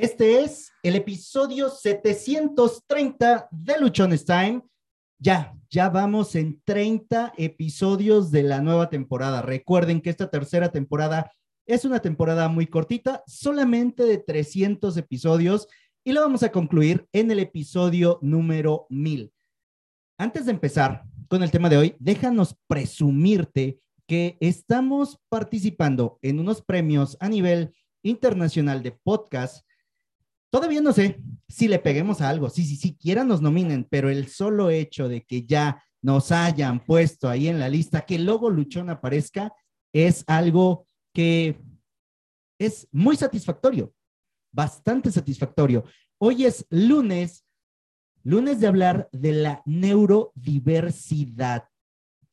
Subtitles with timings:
[0.00, 4.62] Este es el episodio 730 de Luchones Time.
[5.18, 9.42] Ya, ya vamos en 30 episodios de la nueva temporada.
[9.42, 11.30] Recuerden que esta tercera temporada
[11.66, 15.68] es una temporada muy cortita, solamente de 300 episodios,
[16.02, 19.30] y lo vamos a concluir en el episodio número 1000.
[20.16, 26.62] Antes de empezar con el tema de hoy, déjanos presumirte que estamos participando en unos
[26.62, 29.62] premios a nivel internacional de podcast
[30.50, 34.28] Todavía no sé si le peguemos a algo, si, si siquiera nos nominen, pero el
[34.28, 38.50] solo hecho de que ya nos hayan puesto ahí en la lista, que el logo
[38.50, 39.52] Luchón aparezca,
[39.92, 41.60] es algo que
[42.58, 43.92] es muy satisfactorio,
[44.52, 45.84] bastante satisfactorio.
[46.18, 47.44] Hoy es lunes,
[48.22, 51.64] lunes de hablar de la neurodiversidad.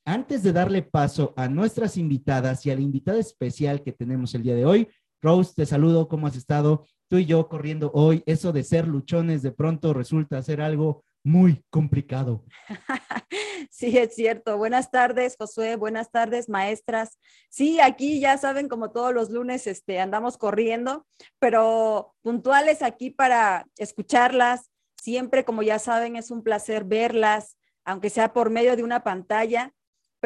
[0.06, 4.44] Antes de darle paso a nuestras invitadas y a la invitada especial que tenemos el
[4.44, 4.88] día de hoy,
[5.22, 6.86] Rose, te saludo, ¿cómo has estado?
[7.08, 11.64] Tú y yo corriendo hoy, eso de ser luchones de pronto resulta ser algo muy
[11.70, 12.44] complicado.
[13.70, 14.58] Sí, es cierto.
[14.58, 15.76] Buenas tardes, Josué.
[15.76, 17.20] Buenas tardes, maestras.
[17.50, 21.06] Sí, aquí ya saben, como todos los lunes, este, andamos corriendo,
[21.38, 24.72] pero puntuales aquí para escucharlas.
[25.00, 29.74] Siempre, como ya saben, es un placer verlas, aunque sea por medio de una pantalla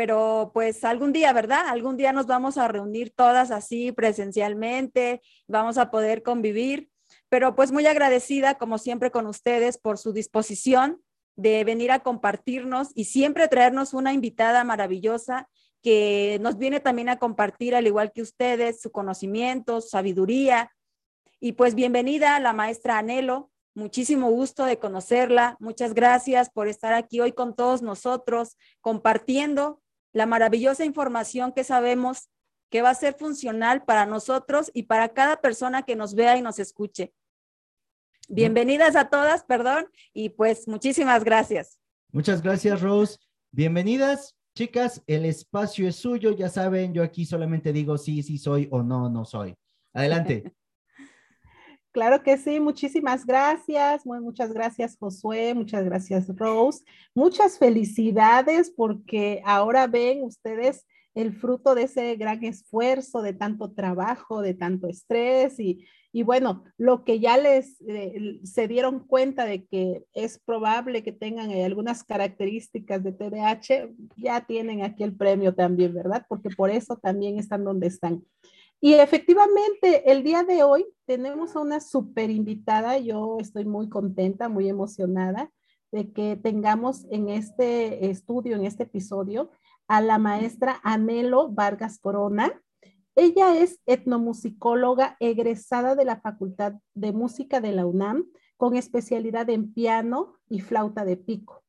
[0.02, 1.68] pero pues algún día, ¿verdad?
[1.68, 6.90] Algún día nos vamos a reunir todas así presencialmente, vamos a poder convivir,
[7.30, 11.04] pero pues muy agradecida como siempre con ustedes por su disposición
[11.36, 15.48] de venir a compartirnos y siempre traernos una invitada maravillosa
[15.84, 20.72] que nos viene también a compartir, al igual que ustedes, su conocimiento, su sabiduría.
[21.40, 25.58] Y pues bienvenida a la maestra Anelo, muchísimo gusto de conocerla.
[25.60, 29.81] Muchas gracias por estar aquí hoy con todos nosotros, compartiendo
[30.14, 32.30] la maravillosa información que sabemos
[32.70, 36.42] que va a ser funcional para nosotros y para cada persona que nos vea y
[36.42, 37.14] nos escuche.
[38.30, 41.80] Bienvenidas a todas, perdón, y pues muchísimas gracias.
[42.12, 43.18] Muchas gracias, Rose.
[43.52, 48.70] Bienvenidas, chicas, el espacio es suyo, ya saben, yo aquí solamente digo sí, sí soy
[48.72, 49.56] o no, no soy.
[49.94, 50.54] Adelante.
[51.92, 59.88] Claro que sí, muchísimas gracias, muchas gracias Josué, muchas gracias Rose, muchas felicidades porque ahora
[59.88, 60.86] ven ustedes
[61.16, 66.64] el fruto de ese gran esfuerzo, de tanto trabajo, de tanto estrés y, y bueno,
[66.78, 72.04] lo que ya les eh, se dieron cuenta de que es probable que tengan algunas
[72.04, 76.26] características de TDAH, ya tienen aquí el premio también, ¿verdad?
[76.30, 78.24] Porque por eso también están donde están.
[78.84, 82.98] Y efectivamente, el día de hoy tenemos a una super invitada.
[82.98, 85.52] Yo estoy muy contenta, muy emocionada
[85.92, 89.52] de que tengamos en este estudio, en este episodio,
[89.88, 92.60] a la maestra Anelo Vargas Corona.
[93.14, 98.26] Ella es etnomusicóloga egresada de la Facultad de Música de la UNAM
[98.58, 101.61] con especialidad en piano y flauta de pico.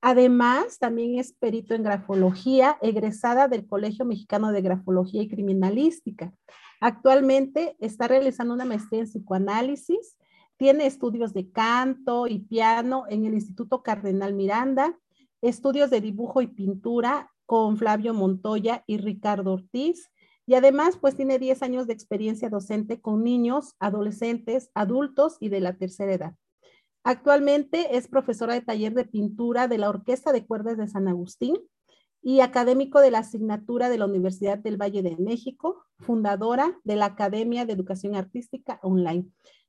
[0.00, 6.32] Además, también es perito en grafología, egresada del Colegio Mexicano de Grafología y Criminalística.
[6.80, 10.16] Actualmente está realizando una maestría en psicoanálisis,
[10.56, 14.96] tiene estudios de canto y piano en el Instituto Cardenal Miranda,
[15.40, 20.10] estudios de dibujo y pintura con Flavio Montoya y Ricardo Ortiz,
[20.48, 25.60] y además, pues tiene 10 años de experiencia docente con niños, adolescentes, adultos y de
[25.60, 26.34] la tercera edad.
[27.04, 31.56] Actualmente es profesora de taller de pintura de la Orquesta de Cuerdas de San Agustín
[32.22, 37.06] y académico de la asignatura de la Universidad del Valle de México, fundadora de la
[37.06, 39.24] Academia de Educación Artística Online.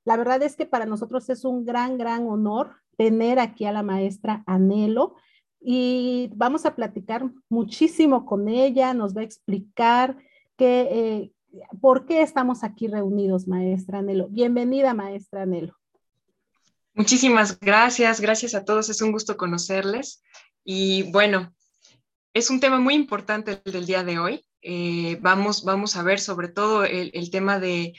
[0.05, 3.83] La verdad es que para nosotros es un gran, gran honor tener aquí a la
[3.83, 5.15] maestra Anelo
[5.61, 10.17] y vamos a platicar muchísimo con ella, nos va a explicar
[10.57, 11.33] que, eh,
[11.79, 14.27] por qué estamos aquí reunidos, maestra Anelo.
[14.29, 15.78] Bienvenida, maestra Anelo.
[16.99, 20.21] Muchísimas gracias, gracias a todos, es un gusto conocerles.
[20.65, 21.55] Y bueno,
[22.33, 24.45] es un tema muy importante el del día de hoy.
[24.61, 27.93] Eh, vamos, vamos a ver sobre todo el, tema de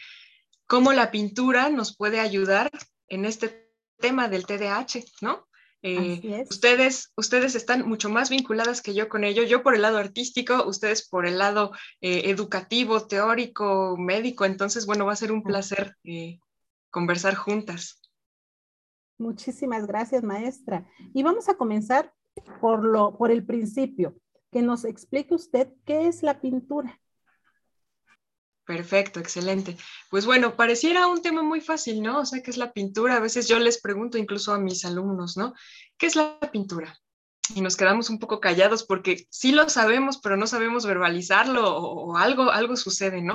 [0.67, 2.71] cómo la pintura nos puede ayudar
[3.09, 5.49] en este tema del TDAH, ¿no?
[5.81, 9.45] Eh, ustedes, ustedes están mucho más vinculadas que yo con ello.
[9.45, 11.73] Yo por el lado artístico, ustedes por el lado
[12.03, 14.45] eh, educativo, teórico, médico.
[14.45, 15.97] Entonces, bueno, va a ser un placer
[16.91, 17.97] conversar juntas.
[19.21, 20.87] Muchísimas gracias, maestra.
[21.13, 22.13] Y vamos a comenzar
[22.61, 24.17] por, lo, por el principio,
[24.51, 26.99] que nos explique usted qué es la pintura.
[28.65, 29.77] Perfecto, excelente.
[30.11, 32.21] Pues bueno, pareciera un tema muy fácil, ¿no?
[32.21, 33.17] O sea, ¿qué es la pintura?
[33.17, 35.53] A veces yo les pregunto incluso a mis alumnos, ¿no?
[35.99, 36.99] ¿Qué es la pintura?
[37.55, 42.17] Y nos quedamos un poco callados porque sí lo sabemos, pero no sabemos verbalizarlo o,
[42.17, 43.35] algo, algo sucede, ¿no?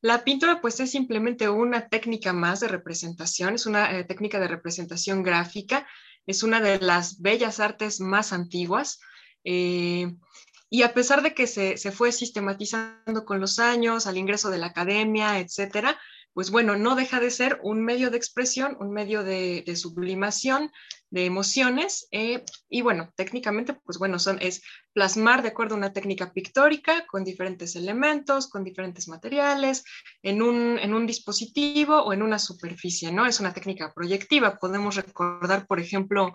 [0.00, 4.48] La pintura pues es simplemente una técnica más de representación, es una eh, técnica de
[4.48, 5.86] representación gráfica,
[6.26, 9.00] es una de las bellas artes más antiguas.
[9.44, 10.12] Eh,
[10.68, 14.58] y a pesar de que se, se, fue sistematizando con los años, al ingreso de
[14.58, 15.98] la academia, etcétera,
[16.36, 20.70] pues bueno, no deja de ser un medio de expresión, un medio de, sublimación
[21.08, 22.08] de emociones.
[22.10, 24.62] Eh, y bueno, técnicamente, pues bueno, son, es
[24.92, 29.82] plasmar de acuerdo a una técnica pictórica con diferentes elementos, con diferentes materiales,
[30.22, 33.24] en un, dispositivo o en una superficie, ¿no?
[33.24, 34.58] Es una técnica proyectiva.
[34.58, 36.34] Podemos recordar, por ejemplo,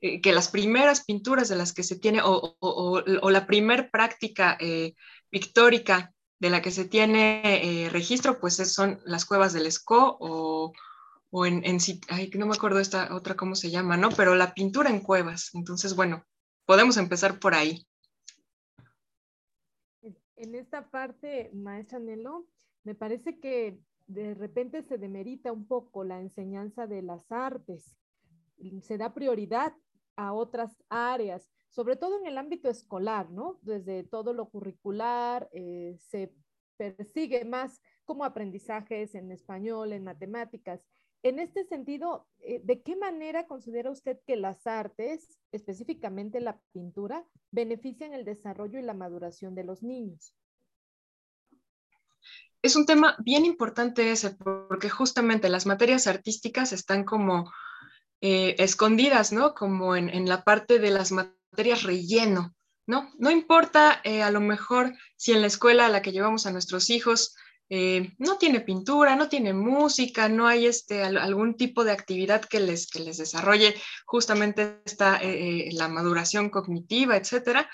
[0.00, 4.56] eh, que las primeras pinturas de las que se tiene, o, o, la primer práctica
[4.58, 4.94] eh,
[5.28, 10.72] pictórica de la que se tiene eh, registro, pues son las cuevas del Esco o,
[11.30, 11.78] o en, en
[12.08, 14.10] ay, no me acuerdo esta otra cómo se llama, ¿no?
[14.10, 15.50] Pero la pintura en cuevas.
[15.54, 16.24] Entonces, bueno,
[16.66, 17.86] podemos empezar por ahí.
[20.36, 22.46] En esta parte, maestra Nelo,
[22.84, 27.96] me parece que de repente se demerita un poco la enseñanza de las artes.
[28.82, 29.74] Se da prioridad
[30.16, 33.58] a otras áreas sobre todo en el ámbito escolar, ¿no?
[33.62, 36.32] Desde todo lo curricular, eh, se
[36.76, 40.80] persigue más como aprendizajes en español, en matemáticas.
[41.22, 47.24] En este sentido, eh, ¿de qué manera considera usted que las artes, específicamente la pintura,
[47.50, 50.34] benefician el desarrollo y la maduración de los niños?
[52.62, 57.52] Es un tema bien importante ese, porque justamente las materias artísticas están como
[58.20, 59.54] eh, escondidas, ¿no?
[59.54, 62.54] Como en, en, la parte de las materias relleno,
[62.86, 63.12] ¿no?
[63.18, 66.52] No importa eh, a lo mejor si en la escuela a la que llevamos a
[66.52, 67.34] nuestros hijos
[67.68, 72.60] eh, no tiene pintura, no tiene música, no hay este, algún tipo de actividad que
[72.60, 73.74] les, que les desarrolle
[74.04, 77.68] justamente esta, eh, la maduración cognitiva, etcétera,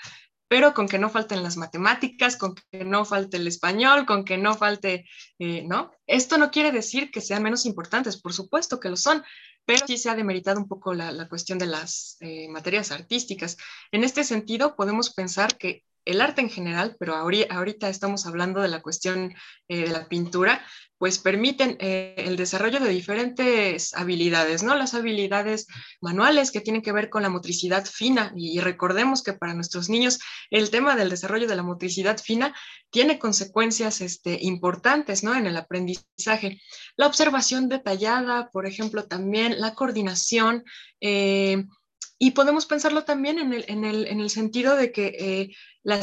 [0.47, 4.37] pero con que no falten las matemáticas, con que no falte el español, con que
[4.37, 5.05] no falte,
[5.39, 5.91] ¿no?
[6.05, 9.23] Esto no quiere decir que sean menos importantes, por supuesto que lo son,
[9.65, 13.57] pero sí se ha demeritado un poco la, cuestión de las eh, materias artísticas.
[13.91, 18.67] En este sentido, podemos pensar que el arte en general, pero ahorita estamos hablando de
[18.67, 19.33] la cuestión
[19.67, 20.65] eh, de la pintura,
[21.03, 24.73] pues permiten eh, el desarrollo de diferentes habilidades, ¿no?
[24.73, 25.67] Las habilidades
[25.99, 30.19] manuales que tienen que ver con la motricidad fina y, recordemos que para nuestros niños
[30.49, 32.55] el tema del desarrollo de la motricidad fina
[32.89, 35.35] tiene consecuencias este, importantes, ¿no?
[35.35, 36.61] En el aprendizaje.
[36.95, 40.63] La observación detallada, por ejemplo, también la coordinación.
[41.01, 41.65] Eh,
[42.17, 45.99] y podemos pensarlo también en el, en el, en el sentido de que eh, la,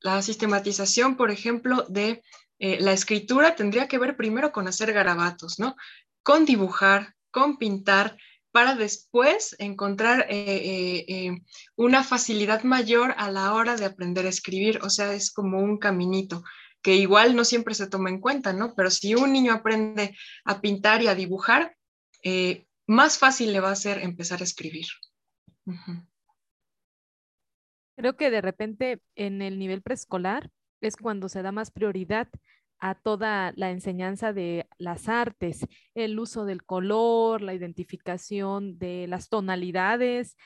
[0.00, 2.22] la sistematización, por ejemplo, de
[2.58, 5.76] eh, la escritura tendría que ver primero con hacer garabatos, ¿no?
[6.22, 8.16] Con dibujar, con pintar,
[8.50, 11.30] para después encontrar eh,
[11.76, 14.80] una facilidad mayor a la hora de aprender a escribir.
[14.82, 16.42] O sea, es como un caminito
[16.80, 18.74] que igual no siempre se toma en cuenta, ¿no?
[18.74, 21.76] Pero si un niño aprende a pintar y a dibujar,
[22.86, 24.86] más fácil le va a ser empezar a escribir.
[27.96, 30.50] Creo que de repente en el nivel preescolar
[30.80, 32.28] es cuando se da más prioridad
[32.80, 39.28] a toda la enseñanza de las artes, el uso del color, la identificación de las
[39.28, 40.36] tonalidades.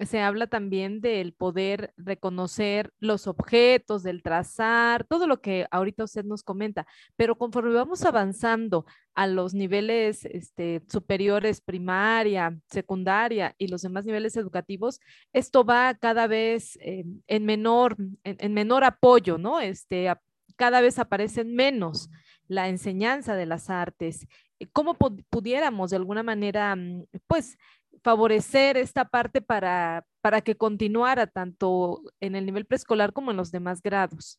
[0.00, 6.24] Se habla también del poder reconocer los objetos, del trazar, todo lo que ahorita usted
[6.24, 6.86] nos comenta.
[7.16, 8.84] Pero conforme vamos avanzando
[9.14, 15.00] a los niveles este, superiores, primaria, secundaria y los demás niveles educativos,
[15.32, 19.60] esto va cada vez en, menor, en, menor apoyo, ¿no?
[19.60, 20.10] Este,
[20.56, 22.10] cada vez aparecen menos
[22.48, 24.26] la enseñanza de las artes.
[24.72, 27.58] ¿Cómo pudiéramos de alguna manera, mm, pues,
[28.02, 33.50] favorecer esta parte para, para que continuara tanto en el nivel preescolar como en los
[33.50, 34.38] demás grados?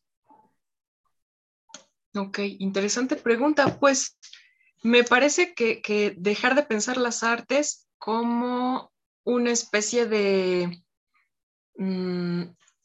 [2.14, 3.78] Ok, interesante pregunta.
[3.78, 4.18] Pues
[4.82, 8.92] me parece que, dejar de pensar las artes como
[9.24, 10.82] una especie de
[11.76, 12.42] mm,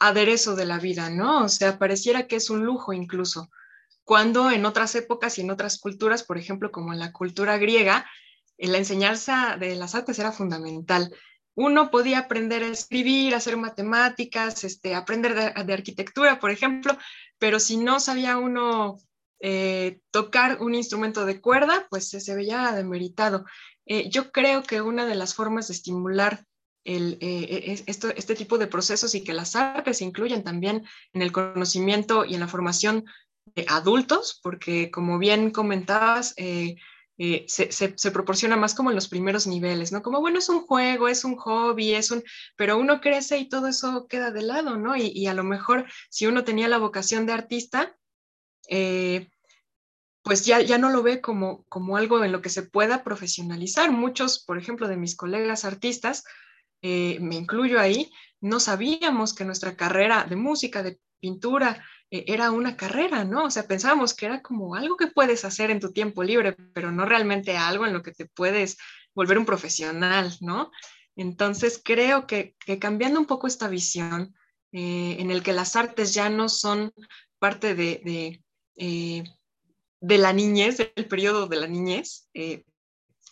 [0.07, 1.43] aderezo de la vida, ¿no?
[1.43, 3.49] O sea, pareciera que es un lujo incluso,
[4.03, 8.05] cuando en otras épocas y en otras culturas, por ejemplo, como en la cultura griega,
[8.57, 11.13] eh, la enseñanza de las artes era fundamental.
[11.55, 16.97] Uno podía aprender a escribir, hacer matemáticas, este, aprender de arquitectura, por ejemplo,
[17.37, 18.97] pero si no sabía uno
[19.39, 23.43] eh, tocar un instrumento de cuerda, pues se, veía demeritado.
[23.85, 26.45] Eh, yo creo que una de las formas de estimular
[26.85, 32.25] eh, este tipo de procesos y que las artes se incluyen también en el conocimiento
[32.25, 33.05] y en la formación
[33.55, 39.91] de adultos, porque como bien comentabas, se, se, proporciona más como en los primeros niveles,
[39.91, 40.01] ¿no?
[40.01, 42.23] Como, bueno, es un juego, es un hobby, es un,
[42.55, 44.95] pero uno crece y todo eso queda de lado, ¿no?
[44.95, 47.95] Y, y a lo mejor si uno tenía la vocación de artista,
[48.69, 49.29] eh,
[50.23, 53.91] pues ya, ya no lo ve como, como algo en lo que se pueda profesionalizar.
[53.91, 56.23] Muchos, por ejemplo, de mis colegas artistas,
[56.83, 58.11] eh, me incluyo ahí,
[58.41, 63.45] no sabíamos que nuestra carrera de música, de pintura, eh, era una carrera, ¿no?
[63.45, 66.91] O sea, pensábamos que era como algo que puedes hacer en tu tiempo libre, pero
[66.91, 68.77] no realmente algo en lo que te puedes
[69.15, 70.69] volver un profesional, ¿no?
[71.15, 74.35] Entonces, creo que, cambiando un poco esta visión,
[74.71, 76.91] eh, en el que las artes ya no son
[77.39, 78.41] parte de,
[80.03, 82.65] de la niñez, del periodo de la niñez, eh,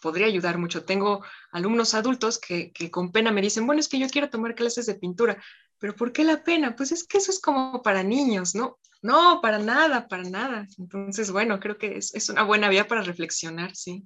[0.01, 0.83] podría ayudar mucho.
[0.83, 4.85] Tengo alumnos adultos que, con pena me dicen, bueno, es que yo quiero tomar clases
[4.85, 5.41] de pintura,
[5.79, 6.75] pero ¿por qué la pena?
[6.75, 8.77] Pues es que eso es como para niños, ¿no?
[9.01, 10.67] No, para nada, para nada.
[10.77, 14.05] Entonces, bueno, creo que es, es una buena vía para reflexionar, sí.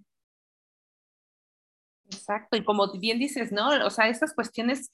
[2.07, 3.69] Exacto, y como bien dices, ¿no?
[3.85, 4.91] O sea, estas cuestiones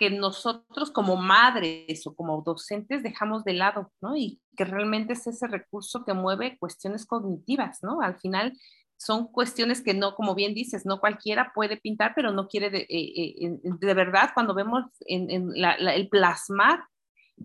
[0.00, 4.16] que nosotros como madres o como docentes dejamos de lado, ¿no?
[4.16, 8.00] Y que realmente es ese recurso que mueve cuestiones cognitivas, ¿no?
[8.00, 8.58] Al final
[9.00, 12.80] son cuestiones que no, como bien dices, no cualquiera puede pintar, pero no quiere de,
[12.80, 16.80] eh, eh, de verdad cuando vemos en, el plasmar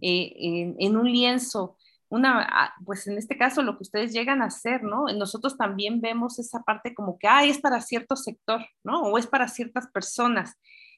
[0.02, 1.78] eh, en, un lienzo,
[2.10, 5.06] una, ah, pues en este caso lo que ustedes llegan a hacer, ¿no?
[5.16, 9.04] Nosotros también vemos esa parte como que, ah, es para cierto sector, ¿no?
[9.04, 10.58] O es para ciertas personas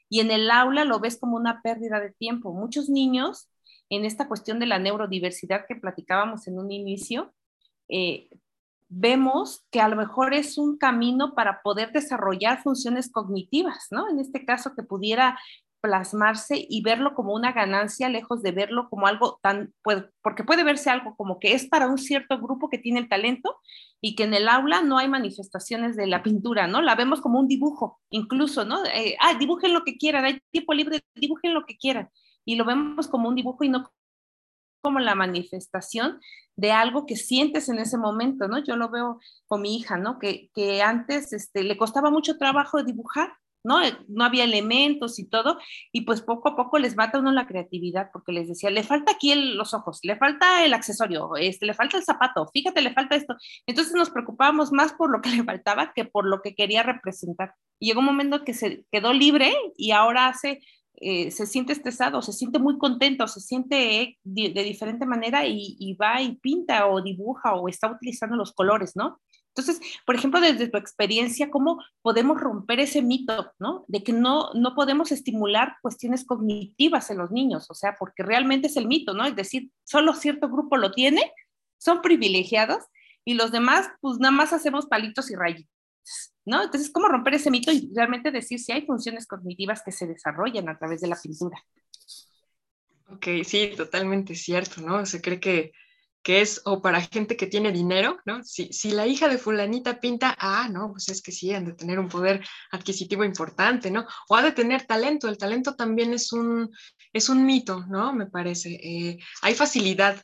[0.10, 2.52] y en el aula lo ves como una pérdida de tiempo.
[2.52, 3.48] Muchos niños,
[3.90, 7.32] en esta cuestión de la neurodiversidad que platicábamos en un inicio,
[7.90, 8.30] eh,
[8.90, 14.10] vemos que a lo mejor es un camino para poder desarrollar funciones cognitivas, ¿no?
[14.10, 15.38] En este caso, que pudiera
[15.82, 19.74] plasmarse y verlo como una ganancia, lejos de verlo como algo tan,
[20.22, 23.58] porque puede verse algo como que es para un cierto grupo que tiene el talento
[24.02, 26.82] y que en el aula no hay manifestaciones de la pintura, ¿no?
[26.82, 28.84] La vemos como un dibujo, incluso, ¿no?
[28.86, 32.10] Eh, ah, dibujen lo que quieran, hay tiempo libre, dibujen lo que quieran.
[32.44, 33.92] Y lo vemos como un dibujo y no
[34.88, 36.22] como la manifestación
[36.56, 38.64] de algo que sientes en ese momento, ¿no?
[38.64, 40.18] Yo lo veo con mi hija, ¿no?
[40.18, 40.50] Que,
[40.82, 43.34] antes este, le costaba mucho trabajo dibujar
[43.66, 43.84] ¿no?
[43.84, 45.58] Eh, no había elementos y todo,
[45.92, 49.12] y pues poco a poco les mata uno la creatividad, porque les decía, le falta
[49.12, 53.18] aquí los ojos, le falta el accesorio, este, le falta el zapato, fíjate, le falta
[53.18, 53.36] esto.
[53.66, 57.56] Entonces nos preocupábamos más por lo que le faltaba que por lo que quería representar.
[57.78, 60.62] Y llegó un momento que se quedó libre y ahora hace,
[60.98, 65.94] eh, se siente estresado, se siente muy contento, se siente de, diferente manera y, y
[65.94, 69.20] va y pinta o dibuja o está utilizando los colores, ¿no?
[69.58, 73.86] Entonces, por ejemplo, desde tu experiencia, ¿cómo podemos romper ese mito, ¿no?
[73.88, 78.68] De que no, no podemos estimular cuestiones cognitivas en los niños, o sea, porque realmente
[78.68, 79.26] es el mito, ¿no?
[79.26, 81.32] Es decir, solo cierto grupo lo tiene,
[81.80, 82.84] son privilegiados
[83.26, 85.74] y los demás, pues nada más hacemos palitos y rayitos,
[86.48, 90.70] Entonces, ¿cómo romper ese mito y realmente decir si hay funciones cognitivas que se desarrollan
[90.70, 91.62] a través de la pintura?
[93.10, 95.06] Ok, sí, totalmente cierto, ¿no?
[95.06, 95.72] Se cree que
[96.28, 98.44] que es o para gente que tiene dinero, ¿no?
[98.44, 101.72] Si, si, la hija de fulanita pinta, ah, no, pues es que sí, han de
[101.72, 104.06] tener un poder adquisitivo importante, ¿no?
[104.28, 106.70] O ha de tener talento, el talento también es un,
[107.14, 108.12] es un mito, ¿no?
[108.12, 108.72] Me parece.
[108.74, 110.22] Eh, hay facilidad,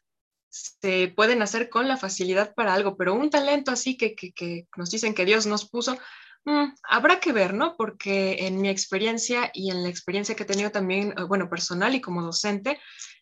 [0.53, 4.91] se pueden hacer con la facilidad para algo, pero un talento así que, que, nos
[4.91, 5.97] dicen que Dios nos puso,
[6.45, 7.75] mm, habrá que ver, ¿no?
[7.75, 11.95] Porque en mi experiencia y en la experiencia que he tenido también, eh, bueno, personal
[11.95, 12.79] y como docente,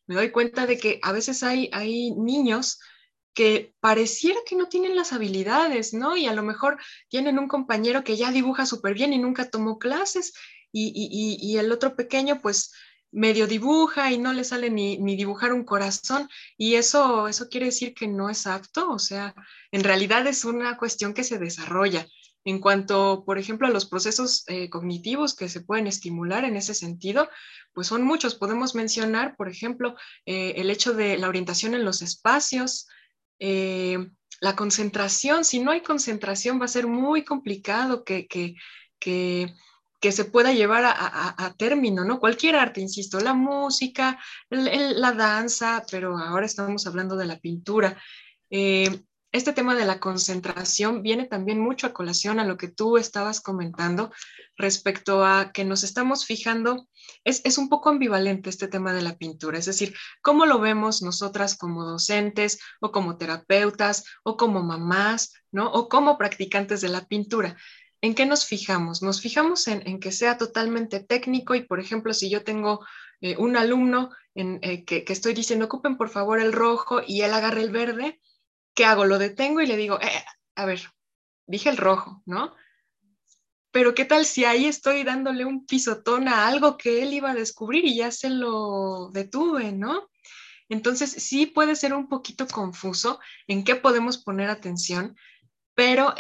[0.07, 2.79] me doy cuenta de que a veces hay, hay niños
[3.33, 6.17] que pareciera que no tienen las habilidades, ¿no?
[6.17, 9.79] Y a lo mejor tienen un compañero que ya dibuja súper bien y nunca tomó
[9.79, 10.33] clases
[10.73, 12.73] y, el otro pequeño pues
[13.12, 17.94] medio dibuja y no le sale ni, dibujar un corazón y eso, eso quiere decir
[17.94, 19.36] que no es apto, o sea,
[19.72, 22.08] en realidad es una cuestión que se desarrolla.
[22.44, 26.74] En cuanto, por ejemplo, a los procesos eh, cognitivos que se pueden estimular en ese
[26.74, 27.30] sentido,
[27.72, 28.34] pues son muchos.
[28.34, 32.88] Podemos mencionar, por ejemplo, eh, el hecho de la orientación en los espacios,
[33.38, 35.46] eh, la concentración.
[35.46, 38.56] Si no hay concentración, va a ser muy complicado que, que,
[39.00, 39.53] que,
[40.12, 42.20] se pueda llevar a, término, ¿no?
[42.20, 48.01] Cualquier arte, insisto, la música, la danza, pero ahora estamos hablando de la pintura.
[48.50, 52.98] Eh, este tema de la concentración viene también mucho a colación a lo que tú
[52.98, 54.12] estabas comentando
[54.58, 56.89] respecto a que nos estamos fijando,
[57.24, 61.55] es, un poco ambivalente este tema de la pintura, es decir, cómo lo vemos nosotras
[61.55, 65.72] como docentes o como terapeutas o como mamás, ¿no?
[65.72, 67.55] O como practicantes de la pintura.
[68.01, 69.03] ¿En qué nos fijamos?
[69.03, 72.84] Nos fijamos en, que sea totalmente técnico y, por ejemplo, si yo tengo
[73.22, 77.31] eh, un alumno en, eh, que, estoy diciendo, ocupen por favor el rojo y él
[77.31, 78.20] agarra el verde,
[78.74, 79.05] ¿qué hago?
[79.05, 80.24] Lo detengo y le digo, eh,
[80.55, 80.81] a ver,
[81.46, 82.55] dije el rojo, ¿no?
[83.70, 87.36] Pero ¿qué tal si ahí estoy dándole un pisotón a algo que él iba a
[87.36, 90.10] descubrir y ya se lo detuve, ¿no?
[90.70, 95.15] Entonces, sí puede ser un poquito confuso en qué podemos poner atención,
[95.75, 96.15] pero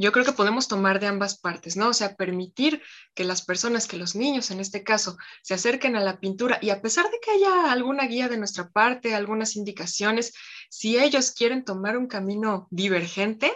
[0.00, 1.88] yo creo que podemos tomar de ambas partes, ¿no?
[1.88, 2.82] O sea, permitir
[3.14, 6.70] que las personas, que los niños en este caso, se acerquen a la pintura y
[6.70, 10.32] a pesar de que haya alguna guía de nuestra parte, algunas indicaciones,
[10.70, 13.52] si ellos quieren tomar un camino divergente,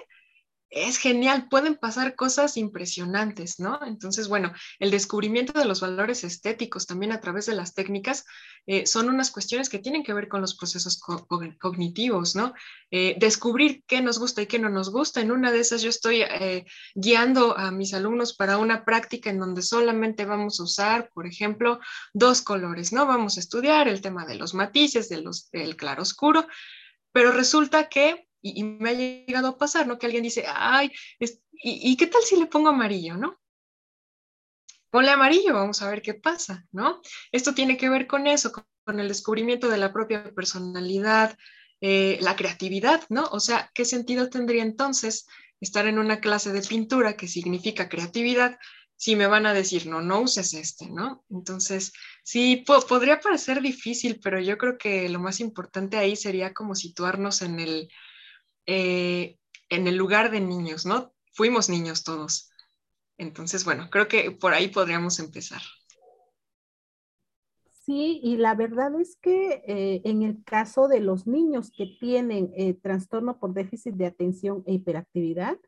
[0.75, 3.79] es genial, pueden pasar cosas impresionantes, ¿no?
[3.87, 8.25] Entonces, bueno, el descubrimiento de los valores estéticos también a través de las técnicas
[8.67, 11.01] eh, son unas cuestiones que tienen que ver con los procesos
[11.61, 12.55] cognitivos, ¿no?
[12.91, 15.21] Eh, descubrir qué nos gusta y qué no nos gusta.
[15.21, 19.39] En una de esas yo estoy eh, guiando a mis alumnos para una práctica en
[19.39, 21.79] donde solamente vamos a usar, por ejemplo,
[22.13, 23.07] dos colores, ¿no?
[23.07, 26.47] Vamos a estudiar el tema de los matices, de los, del claro oscuro,
[27.13, 29.99] pero resulta que y, me ha llegado a pasar, ¿no?
[29.99, 30.93] Que alguien dice, ay,
[31.51, 33.41] ¿y, qué tal si le pongo amarillo, no?
[34.91, 37.01] Ponle amarillo, vamos a ver qué pasa, ¿no?
[37.33, 41.37] Esto tiene que ver con eso, con, el descubrimiento de la propia personalidad,
[41.81, 43.25] eh, la creatividad, ¿no?
[43.33, 45.27] O sea, ¿qué sentido tendría entonces
[45.59, 48.59] estar en una clase de pintura que significa creatividad
[48.97, 51.25] si me van a decir, no, no uses este, ¿no?
[51.31, 56.75] Entonces, sí, podría parecer difícil, pero yo creo que lo más importante ahí sería como
[56.75, 57.89] situarnos en el,
[58.67, 61.13] eh, en el lugar de niños, ¿no?
[61.33, 62.51] Fuimos niños todos.
[63.19, 65.61] Entonces, bueno, creo que por ahí podríamos empezar.
[67.85, 72.51] Sí, y la verdad es que eh, en el caso de los niños que tienen
[72.57, 75.59] eh, trastorno por déficit de atención e hiperactividad,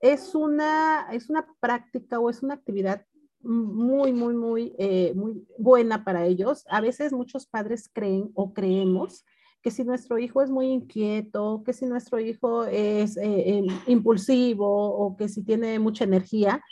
[0.00, 3.06] es una, es una práctica o es una actividad
[3.40, 4.74] muy, muy, muy,
[5.14, 6.64] muy buena para ellos.
[6.68, 9.24] A veces muchos padres creen o creemos
[9.62, 15.16] que si nuestro hijo es muy inquieto, que si nuestro hijo es eh, impulsivo o
[15.16, 16.62] que si tiene mucha energía,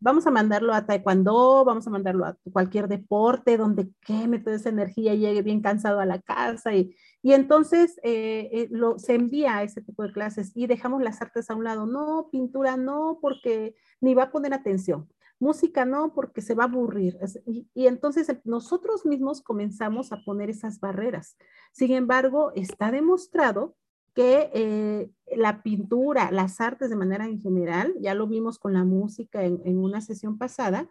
[0.00, 4.68] vamos a mandarlo a taekwondo, vamos a mandarlo a cualquier deporte donde queme toda esa
[4.68, 9.58] energía llegue bien cansado a la casa y, y entonces eh, eh, lo, se envía
[9.58, 11.86] a ese tipo de clases y dejamos las artes a un lado.
[11.86, 16.66] No, pintura no, porque ni va a poner atención música no, porque se va a
[16.66, 17.18] aburrir.
[17.46, 21.36] Y, entonces nosotros mismos comenzamos a poner esas barreras.
[21.72, 23.76] Sin embargo, está demostrado
[24.14, 28.84] que eh, la pintura, las artes de manera en general, ya lo vimos con la
[28.84, 30.90] música en, una sesión pasada,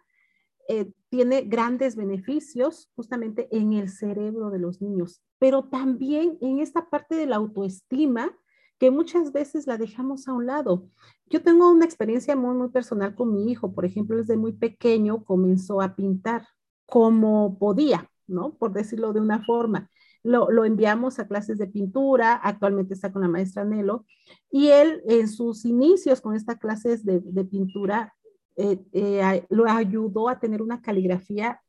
[0.68, 6.88] eh, tiene grandes beneficios justamente en el cerebro de los niños, pero también en esta
[6.90, 8.34] parte de la autoestima
[8.78, 10.88] que muchas veces la dejamos a un lado.
[11.26, 13.72] Yo tengo una experiencia muy, muy personal con mi hijo.
[13.72, 16.46] Por ejemplo, desde muy pequeño comenzó a pintar
[16.86, 18.54] como podía, ¿no?
[18.54, 19.90] Por decirlo de una forma.
[20.22, 24.04] Lo, lo, enviamos a clases de pintura, actualmente está con la maestra Nelo,
[24.50, 28.14] y él en sus inicios con estas clases de, pintura
[28.56, 31.62] eh, eh, lo ayudó a tener una caligrafía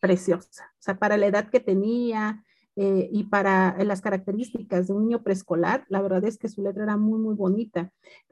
[0.00, 2.44] preciosa, o sea, para la edad que tenía,
[2.80, 6.84] eh, y para las características de un niño preescolar, la verdad es que su letra
[6.84, 7.80] era muy, muy bonita.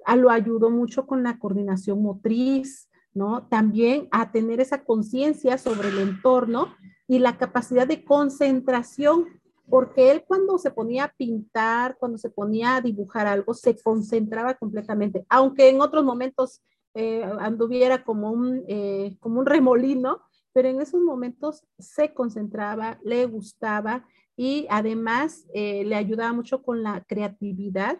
[0.04, 3.48] A, ah, lo ayudó mucho con la coordinación motriz, ¿no?
[3.48, 6.68] También a tener esa conciencia sobre el entorno
[7.08, 9.24] y la capacidad de concentración,
[9.68, 14.54] porque él cuando se ponía a pintar, cuando se ponía a dibujar algo, se concentraba
[14.54, 16.62] completamente, aunque en otros momentos
[16.94, 20.20] eh, anduviera como un, eh, como un remolino,
[20.52, 24.06] pero en esos momentos se concentraba, le gustaba
[24.36, 27.98] y además eh, le ayudaba mucho con la creatividad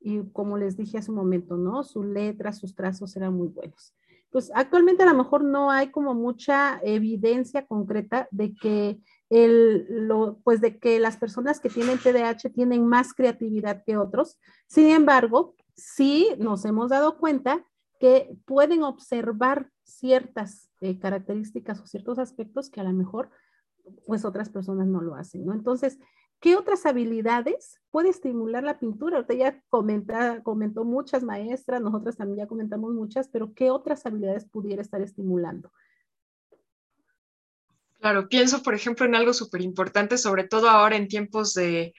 [0.00, 1.84] y como les dije hace un momento, ¿no?
[1.84, 3.94] Sus letras, sus trazos eran muy buenos.
[4.30, 8.98] Pues actualmente a lo mejor no hay como mucha evidencia concreta de que
[9.30, 14.38] el, lo, pues de que las personas que tienen TDAH tienen más creatividad que otros.
[14.66, 17.64] Sin embargo, sí nos hemos dado cuenta
[17.98, 23.30] que pueden observar ciertas eh, características o ciertos aspectos que a lo mejor
[24.06, 25.52] pues otras personas no lo hacen, ¿no?
[25.52, 25.98] Entonces,
[26.40, 29.20] ¿qué otras habilidades puede estimular la pintura?
[29.20, 34.44] Usted ya comenta, comentó muchas maestras, nosotras también ya comentamos muchas, pero ¿qué otras habilidades
[34.46, 35.72] pudiera estar estimulando?
[38.00, 41.94] Claro, pienso, por ejemplo, en algo súper importante, sobre todo ahora en tiempos de,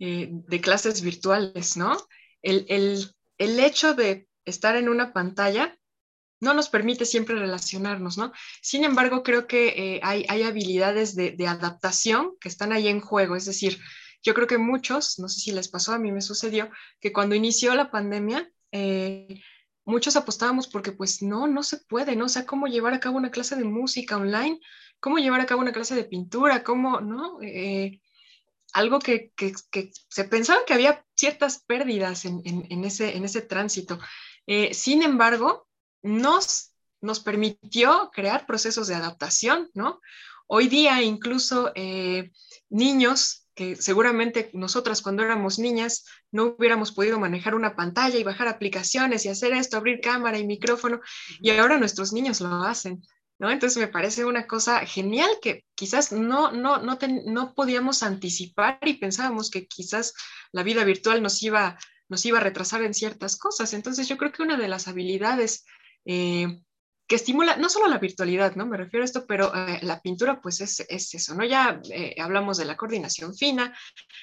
[0.00, 1.96] eh, de clases virtuales, ¿no?
[2.42, 5.76] El, el, el hecho de estar en una pantalla
[6.40, 8.32] no nos permite siempre relacionarnos, ¿no?
[8.60, 13.36] Sin embargo, creo que eh, hay, hay, habilidades de, adaptación que están ahí en juego,
[13.36, 13.78] es decir,
[14.22, 16.70] yo creo que muchos, no sé si les pasó, a mí me sucedió,
[17.00, 19.40] que cuando inició la pandemia, eh,
[19.84, 22.26] muchos apostábamos porque pues no, no se puede, ¿no?
[22.26, 24.60] O sea, cómo llevar a cabo una clase de música online,
[25.00, 27.38] cómo llevar a cabo una clase de pintura, cómo, ¿no?
[27.40, 28.00] Eh,
[28.72, 29.32] algo que,
[30.10, 33.98] se pensaba que había ciertas pérdidas en, ese, en ese tránsito.
[34.72, 35.65] sin embargo,
[36.06, 40.00] nos, nos permitió crear procesos de adaptación, ¿no?
[40.46, 42.30] Hoy día incluso eh,
[42.70, 48.48] niños que seguramente nosotras cuando éramos niñas no hubiéramos podido manejar una pantalla y bajar
[48.48, 51.00] aplicaciones y hacer esto, abrir cámara y micrófono,
[51.40, 53.02] y ahora nuestros niños lo hacen.
[53.38, 53.50] ¿No?
[53.50, 58.94] Entonces me parece una cosa genial que quizás no, no, no, no podíamos anticipar y
[58.94, 60.14] pensábamos que quizás
[60.52, 63.74] la vida virtual nos iba, nos iba a retrasar en ciertas cosas.
[63.74, 65.66] Entonces yo creo que una de las habilidades
[66.06, 66.62] eh,
[67.06, 68.66] que estimula no solo la virtualidad, ¿no?
[68.66, 71.44] Me refiero a esto, pero eh, la pintura pues es, es, eso, ¿no?
[71.44, 73.76] Ya eh, hablamos de la coordinación fina,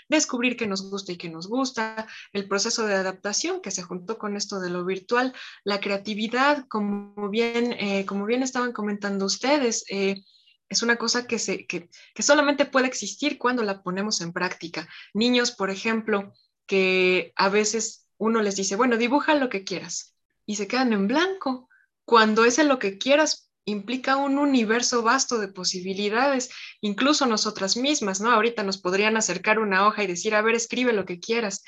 [0.10, 4.18] descubrir qué nos gusta y qué nos gusta, el proceso de adaptación que se juntó
[4.18, 9.86] con esto de lo virtual, la creatividad, como bien, eh, como bien estaban comentando ustedes,
[9.88, 14.90] es una cosa que, se, que, que solamente puede existir cuando la ponemos en práctica.
[15.14, 16.34] Niños, por ejemplo,
[16.66, 20.16] que a veces uno les dice, bueno, dibuja lo que quieras
[20.46, 21.70] y se quedan en blanco
[22.06, 26.50] cuando es en lo que quieras, implica un universo vasto de posibilidades,
[26.82, 28.32] incluso nosotras mismas, ¿no?
[28.32, 31.64] Ahorita nos podrían acercar una hoja y decir, a ver, escribe lo que quieras,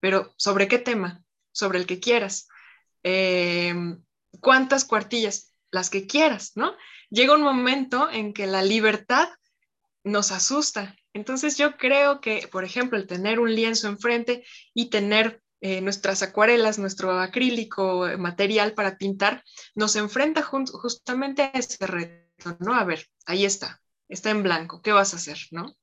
[0.00, 1.22] pero ¿sobre qué tema?
[1.52, 2.48] Sobre el que quieras.
[3.02, 4.02] Em,
[4.40, 5.52] ¿Cuántas cuartillas?
[5.70, 6.74] Las que quieras, ¿no?
[7.10, 9.28] Llega un momento en que la libertad
[10.02, 10.96] nos asusta.
[11.12, 16.22] Entonces yo creo que, por ejemplo, el tener un lienzo enfrente y tener eh, nuestras
[16.22, 19.42] acuarelas, nuestro acrílico eh, material para pintar,
[19.74, 22.74] nos enfrenta justamente a ese reto, ¿no?
[22.74, 25.74] A ver, ahí está, está en blanco, ¿qué vas a hacer, no?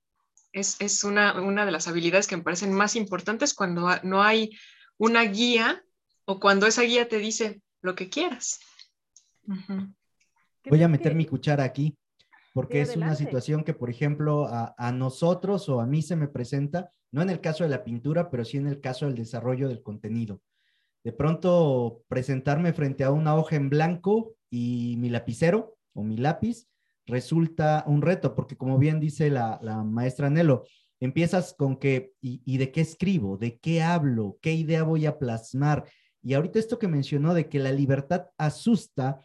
[0.52, 4.52] Es, es una, una, de las habilidades que me parecen más importantes cuando no hay
[5.00, 5.84] una guía
[6.26, 8.60] o cuando esa guía te dice lo que quieras.
[10.70, 11.98] Voy a meter mi cuchara aquí,
[12.54, 16.28] porque es una situación que, por ejemplo, a, a nosotros o a mí se me
[16.28, 19.68] presenta no en el caso de la pintura, pero sí en el caso del desarrollo
[19.68, 20.42] del contenido.
[21.04, 26.68] De pronto, presentarme frente a una hoja en blanco y mi lapicero o mi lápiz
[27.06, 30.66] resulta un reto, porque como bien dice la, maestra Nelo,
[31.00, 33.38] empiezas con que, y, de qué escribo?
[33.38, 34.38] ¿De qué hablo?
[34.42, 35.86] ¿Qué idea voy a plasmar?
[36.22, 39.20] Y ahorita esto que mencionó de que la libertad asusta,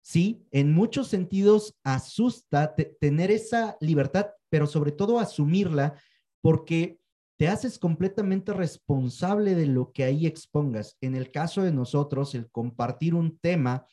[0.00, 6.00] sí, en muchos sentidos asusta tener esa libertad, pero sobre todo asumirla,
[6.40, 6.99] porque
[7.40, 10.98] te haces completamente responsable de lo que ahí expongas.
[11.00, 13.86] En el caso de nosotros, el compartir un tema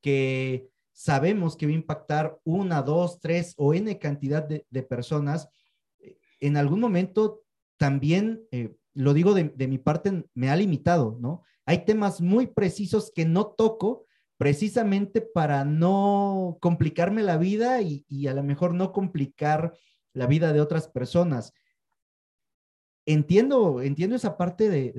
[0.00, 5.50] que sabemos que va a impactar una, dos, tres o n cantidad de, personas,
[5.98, 7.42] eh, en algún momento
[7.76, 11.42] también, eh, lo digo de, mi parte, me ha limitado, ¿no?
[11.66, 14.06] Hay temas muy precisos que no toco
[14.38, 19.74] precisamente para no complicarme la vida y, y a lo mejor no complicar
[20.14, 21.52] la vida de otras personas
[23.06, 24.92] entiendo, entiendo esa parte de,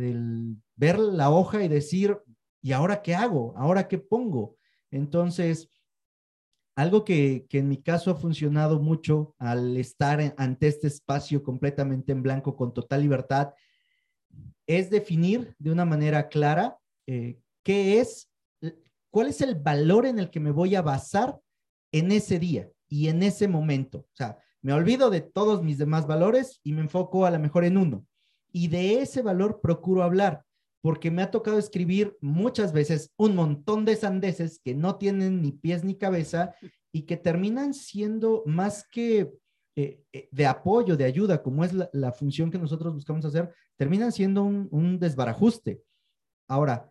[0.75, 2.17] ver la hoja y decir,
[2.61, 3.53] ¿y ahora qué hago?
[3.57, 4.57] ¿Ahora qué pongo?
[4.91, 5.69] Entonces,
[6.75, 12.11] algo que, que en mi caso ha funcionado mucho al estar ante este espacio completamente
[12.11, 13.53] en blanco con total libertad
[14.67, 18.29] es definir de una manera clara eh, qué es,
[19.09, 21.39] cuál es el valor en el que me voy a basar
[21.91, 23.99] en ese día y en ese momento.
[23.99, 27.65] O sea, me olvido de todos mis demás valores y me enfoco a lo mejor
[27.65, 28.03] en uno.
[28.51, 30.43] Y de ese valor procuro hablar,
[30.81, 35.51] porque me ha tocado escribir muchas veces un montón de sandeces que no tienen ni
[35.51, 36.55] pies ni cabeza
[36.91, 39.31] y que terminan siendo más que
[39.75, 44.11] eh, eh, de apoyo, de ayuda, como es la, función que nosotros buscamos hacer, terminan
[44.11, 45.83] siendo un, desbarajuste.
[46.47, 46.89] Ahora,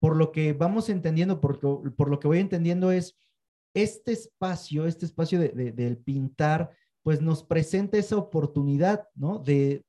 [0.00, 1.58] por lo que vamos entendiendo, por,
[1.96, 3.16] por lo que voy entendiendo es,
[3.74, 6.70] este espacio, este espacio del pintar,
[7.02, 9.38] pues nos presenta esa oportunidad, ¿no?
[9.38, 9.84] De,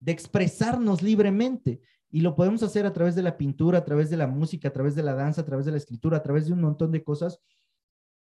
[0.00, 1.80] de expresarnos libremente.
[2.10, 4.72] Y lo podemos hacer a través de la pintura, a través de la música, a
[4.72, 7.02] través de la danza, a través de la escritura, a través de un montón de
[7.02, 7.40] cosas.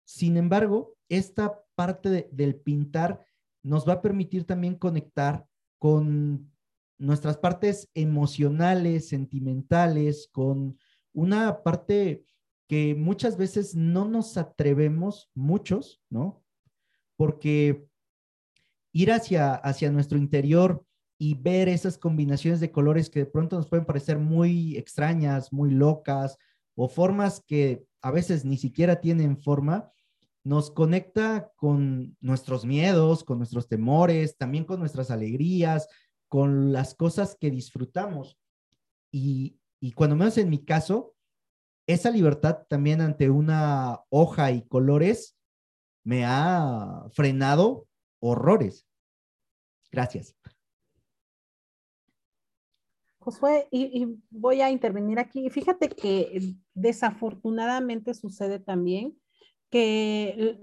[0.06, 3.26] Sin embargo, esta parte del pintar
[3.64, 5.46] nos va a permitir también conectar
[5.80, 6.52] con
[6.98, 10.78] nuestras partes emocionales, sentimentales, con
[11.14, 12.24] una parte
[12.68, 16.44] que muchas veces no nos atrevemos, muchos, ¿no?
[17.16, 17.88] Porque
[18.92, 20.86] ir hacia, hacia nuestro interior
[21.18, 25.72] y ver esas combinaciones de colores que de pronto nos pueden parecer muy extrañas, muy
[25.72, 26.38] locas,
[26.76, 29.92] o formas que a veces ni siquiera tienen forma,
[30.44, 35.88] nos conecta con nuestros miedos, con nuestros temores, también con nuestras alegrías,
[36.28, 38.38] con las cosas que disfrutamos.
[39.12, 41.15] Y, y cuando menos en mi caso,
[41.88, 45.38] esa libertad también ante una hoja y colores
[46.04, 47.88] me ha frenado
[48.20, 48.88] horrores.
[49.92, 50.36] Gracias.
[53.20, 55.50] Josué, y, voy a intervenir aquí.
[55.50, 59.18] Fíjate que desafortunadamente sucede también
[59.72, 60.60] que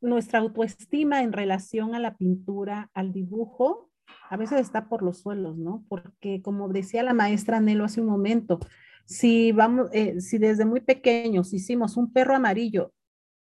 [0.00, 3.90] nuestra autoestima en relación a la pintura, al dibujo,
[4.28, 5.84] a veces está por los suelos, ¿no?
[5.88, 8.58] Porque como decía la maestra Nelo hace un momento,
[9.10, 12.94] si vamos, eh, si desde muy pequeños hicimos un perro amarillo,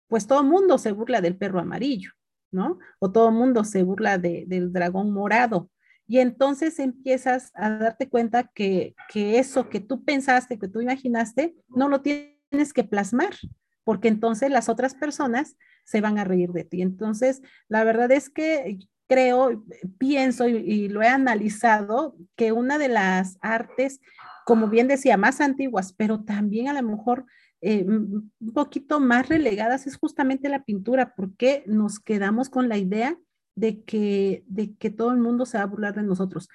[0.08, 2.12] pues todo mundo se burla del perro amarillo,
[2.50, 2.80] ¿no?
[2.98, 5.70] O todo mundo se burla del dragón morado.
[6.08, 11.56] Y entonces empiezas a darte cuenta que, que eso que tú pensaste, que tú imaginaste,
[11.68, 13.36] no lo tienes que plasmar,
[13.84, 15.56] porque entonces las otras personas
[15.86, 16.82] se van a reír de ti.
[16.82, 18.80] Entonces, la verdad es que
[19.10, 19.64] creo,
[19.98, 24.02] pienso y, lo he analizado, que una de las artes,
[24.50, 27.28] como bien decía, más antiguas, pero también a lo mejor
[27.62, 33.16] eh, un poquito más relegadas es justamente la pintura, porque nos quedamos con la idea
[33.54, 36.50] de que, de que todo el mundo se va a burlar de nosotros.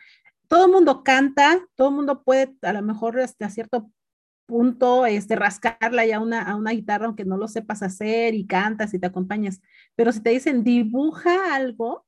[0.49, 3.89] Todo el mundo canta, todo el mundo puede a lo mejor hasta cierto
[4.47, 8.93] punto este, rascarla ya una, a una guitarra aunque no lo sepas hacer y cantas
[8.93, 9.61] y te acompañas.
[9.95, 12.05] Pero si te dicen dibuja algo,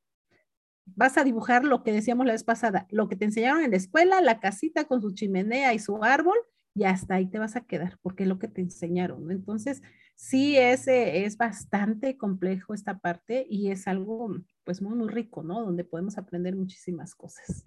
[0.87, 3.77] vas a dibujar lo que decíamos la vez pasada, lo que te enseñaron en la
[3.77, 6.37] escuela, la casita con su chimenea y su árbol,
[6.75, 9.31] y hasta ahí te vas a quedar, porque es lo que te enseñaron.
[9.31, 9.83] Entonces,
[10.15, 15.43] sí es, eh, es bastante complejo esta parte y es algo pues muy, muy rico,
[15.43, 15.63] ¿no?
[15.65, 17.67] Donde podemos aprender muchísimas cosas.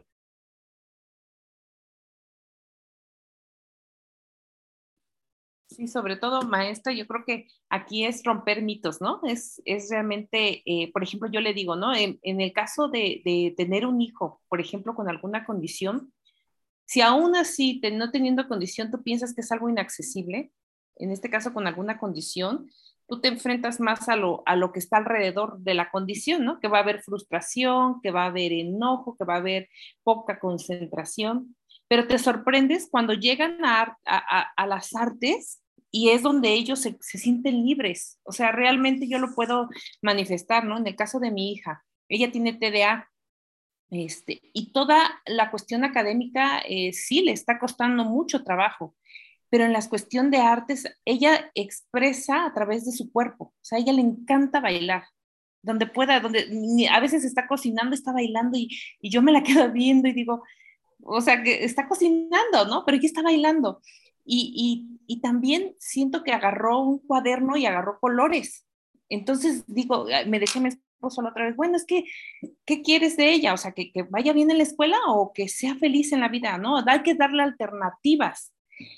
[5.79, 9.21] Sí, sobre todo, maestra, yo creo que aquí es romper mitos, ¿no?
[9.23, 11.95] Es, es realmente, eh, por ejemplo, yo le digo, ¿no?
[11.95, 16.11] En, el caso de, tener un hijo, por ejemplo, con alguna condición,
[16.83, 20.51] si aún así, no teniendo condición, tú piensas que es algo inaccesible,
[20.97, 22.69] en este caso con alguna condición,
[23.07, 26.59] tú te enfrentas más a lo, a lo que está alrededor de la condición, ¿no?
[26.59, 29.69] Que va a haber frustración, que va a haber enojo, que va a haber
[30.03, 31.55] poca concentración,
[31.87, 36.97] pero te sorprendes cuando llegan a, a, a las artes y es donde ellos se,
[37.01, 38.19] sienten libres.
[38.23, 39.69] O sea, realmente yo lo puedo
[40.01, 40.77] manifestar, ¿no?
[40.77, 43.09] En el caso de mi hija, ella tiene TDA.
[43.91, 48.95] Este, y toda la cuestión académica eh, sí le está costando mucho trabajo,
[49.49, 53.79] pero en la cuestión de artes, ella expresa a través de su cuerpo, o sea,
[53.79, 55.05] ella le encanta bailar,
[55.63, 58.69] donde pueda, donde a veces está cocinando, está bailando y,
[59.01, 60.43] y yo me la quedo viendo y digo,
[61.03, 62.83] o sea, que está cocinando, ¿no?
[62.85, 63.81] Pero ella está bailando.
[64.31, 68.67] Y, y, también siento que agarró un cuaderno y agarró colores.
[69.09, 72.05] Entonces digo, me decía mi esposo la otra vez, bueno, es que,
[72.63, 73.53] ¿qué quieres de ella?
[73.55, 76.29] O sea, que, que vaya bien en la escuela o que sea feliz en la
[76.29, 76.77] vida, ¿no?
[76.85, 78.53] Hay que darle alternativas.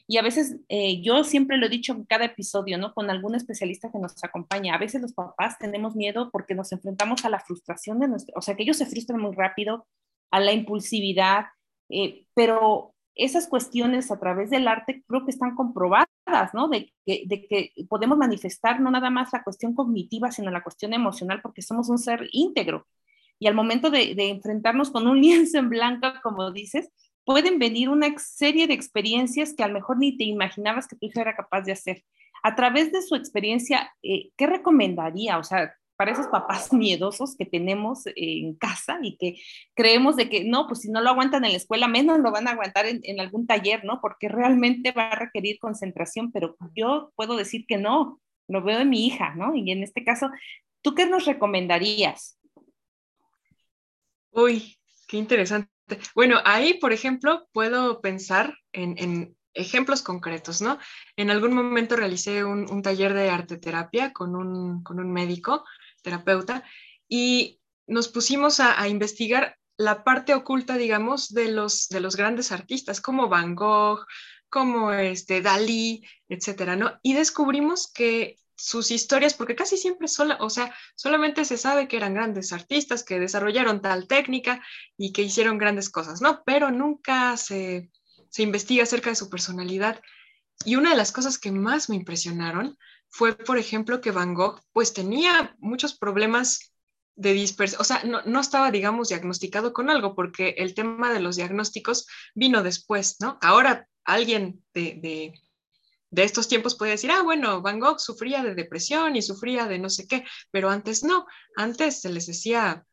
[0.06, 2.94] Y a veces, eh, yo siempre lo he dicho en cada episodio, ¿no?
[2.94, 7.24] Con algún especialista que nos acompaña, a veces los papás tenemos miedo porque nos enfrentamos
[7.26, 9.88] a la frustración de nuestro, o sea, que ellos se frustran muy rápido,
[10.30, 11.46] a la impulsividad,
[11.90, 16.08] eh, pero esas cuestiones a través del arte creo que están comprobadas,
[16.54, 16.68] ¿no?
[16.70, 20.94] De que, de que, podemos manifestar no nada más la cuestión cognitiva, sino la cuestión
[20.94, 22.88] emocional, porque somos un ser íntegro.
[23.40, 26.90] Y al momento de, enfrentarnos con un lienzo en blanco, como dices,
[27.26, 31.10] pueden venir una serie de experiencias que a lo mejor ni te imaginabas que tú
[31.16, 32.04] era capaz de hacer.
[32.44, 35.38] A través de su experiencia, eh, ¿qué recomendaría?
[35.38, 39.36] O sea, para esos papás miedosos que tenemos en casa y que
[39.76, 42.48] creemos de que no, pues si no lo aguantan en la escuela, menos lo van
[42.48, 44.02] a aguantar en, algún taller, ¿no?
[44.02, 48.90] Porque realmente va a requerir concentración, pero yo puedo decir que no, lo veo en
[48.90, 49.54] mi hija, ¿no?
[49.54, 50.32] Y en este caso,
[50.82, 52.40] ¿tú qué nos recomendarías?
[54.32, 54.76] Uy,
[55.08, 55.70] qué interesante.
[56.16, 60.80] Bueno, ahí, por ejemplo, puedo pensar en, ejemplos concretos, ¿no?
[61.16, 65.64] En algún momento realicé un, taller de arte terapia con un, con un médico
[66.02, 66.64] terapeuta,
[67.08, 73.02] y nos pusimos a, investigar la parte oculta, digamos, de los, de los grandes artistas,
[73.02, 74.06] como Van Gogh,
[74.50, 77.00] como este, Dalí, etcétera, ¿no?
[77.02, 81.98] Y descubrimos que sus historias, porque casi siempre sola, o sea, solamente se sabe que
[81.98, 84.64] eran grandes artistas, que desarrollaron tal técnica
[84.98, 86.44] y que hicieron grandes cosas, ¿no?
[86.46, 87.90] Pero nunca se,
[88.30, 90.00] se investiga acerca de su personalidad.
[90.64, 92.78] Y una de las cosas que más me impresionaron
[93.12, 96.72] fue, por ejemplo, que Van Gogh pues tenía muchos problemas
[97.16, 101.36] de dispersión, o sea, no, estaba, digamos, diagnosticado con algo, porque el tema de los
[101.36, 103.38] diagnósticos vino después, ¿no?
[103.42, 105.34] Ahora alguien de,
[106.10, 109.78] de, estos tiempos puede decir, ah, bueno, Van Gogh sufría de depresión y sufría de
[109.78, 112.86] no sé qué, pero antes no, antes se les decía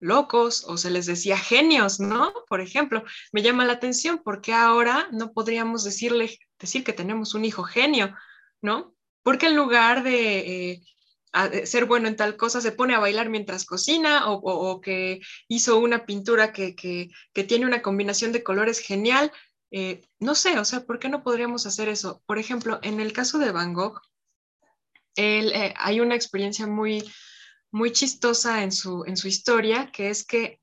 [0.00, 2.32] locos o se les decía genios, ¿no?
[2.48, 7.44] Por ejemplo, me llama la atención porque ahora no podríamos decirle, decir que tenemos un
[7.44, 8.14] hijo genio,
[8.60, 8.94] ¿no?
[9.22, 10.80] Porque en lugar eh,
[11.52, 15.78] de, ser bueno en tal cosa se pone a bailar mientras cocina o, que hizo
[15.78, 19.32] una pintura que, tiene una combinación de colores genial?
[19.70, 22.22] Eh, no sé, o sea, ¿por qué no podríamos hacer eso?
[22.26, 24.00] Por ejemplo, en el caso de Van Gogh,
[25.16, 27.04] eh, hay una experiencia muy,
[27.70, 30.60] muy chistosa en su, en su historia, que es que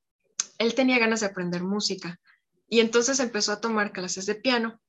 [0.57, 2.19] él tenía ganas de aprender música
[2.67, 4.81] y entonces empezó a tomar clases de piano.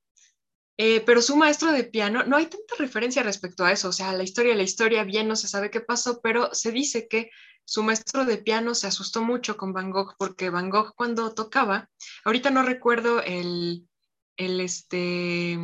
[0.81, 4.13] Eh, pero su maestro de piano, no hay tanta referencia respecto a eso, o sea,
[4.13, 7.31] la historia, la historia, bien no se sabe qué pasó, pero se dice que
[7.65, 11.91] su maestro de piano se asustó mucho con Van Gogh porque Van Gogh cuando tocaba,
[12.25, 13.89] ahorita no recuerdo el,
[14.37, 15.59] el este,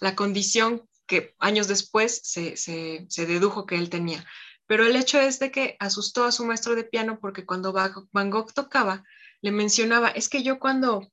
[0.00, 4.26] la condición que años después se, se, se dedujo que él tenía,
[4.66, 8.30] pero el hecho es de que asustó a su maestro de piano porque cuando Van
[8.30, 9.04] Gogh tocaba,
[9.40, 11.10] le mencionaba, es que yo cuando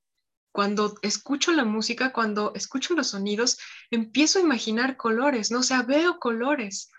[0.52, 3.58] cuando escucho la música, cuando escucho los sonidos,
[3.90, 5.60] empiezo a imaginar colores, ¿no?
[5.60, 6.92] O sea, veo colores.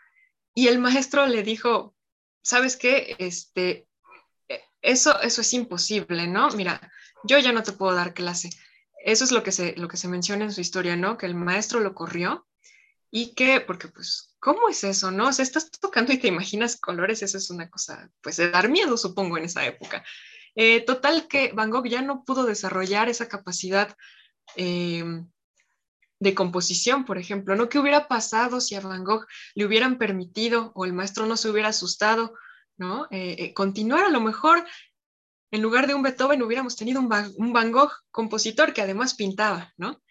[0.54, 1.94] Y el maestro le dijo,
[2.42, 3.16] ¿sabes qué?
[3.18, 3.88] Este,
[4.48, 6.48] e, eso, eso es imposible, ¿no?
[6.50, 6.80] Mira,
[7.24, 8.50] yo ya no te puedo dar clase.
[9.04, 11.18] Eso es lo que se, lo que se menciona en su historia, ¿no?
[11.18, 12.46] Que el maestro lo corrió
[13.10, 15.28] y que, porque pues, ¿cómo es eso, no?
[15.28, 18.68] O sea, estás tocando y te imaginas colores, eso es una cosa, pues, de dar
[18.70, 20.04] miedo, supongo, en esa época.
[20.54, 23.96] Eh, total que Van Gogh ya no pudo desarrollar esa capacidad
[24.56, 25.04] eh,
[26.18, 27.68] de composición, por ejemplo, ¿no?
[27.68, 31.48] ¿Qué hubiera pasado si a Van Gogh le hubieran permitido o el maestro no se
[31.48, 32.34] hubiera asustado,
[32.76, 33.06] ¿no?
[33.10, 34.64] Eh, continuar a lo mejor
[35.50, 40.02] en lugar de un Beethoven hubiéramos tenido un Van, Gogh compositor que además pintaba, ¿no?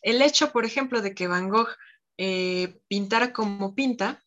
[0.00, 1.70] El hecho, por ejemplo, de que Van Gogh
[2.88, 4.21] pintara como pinta,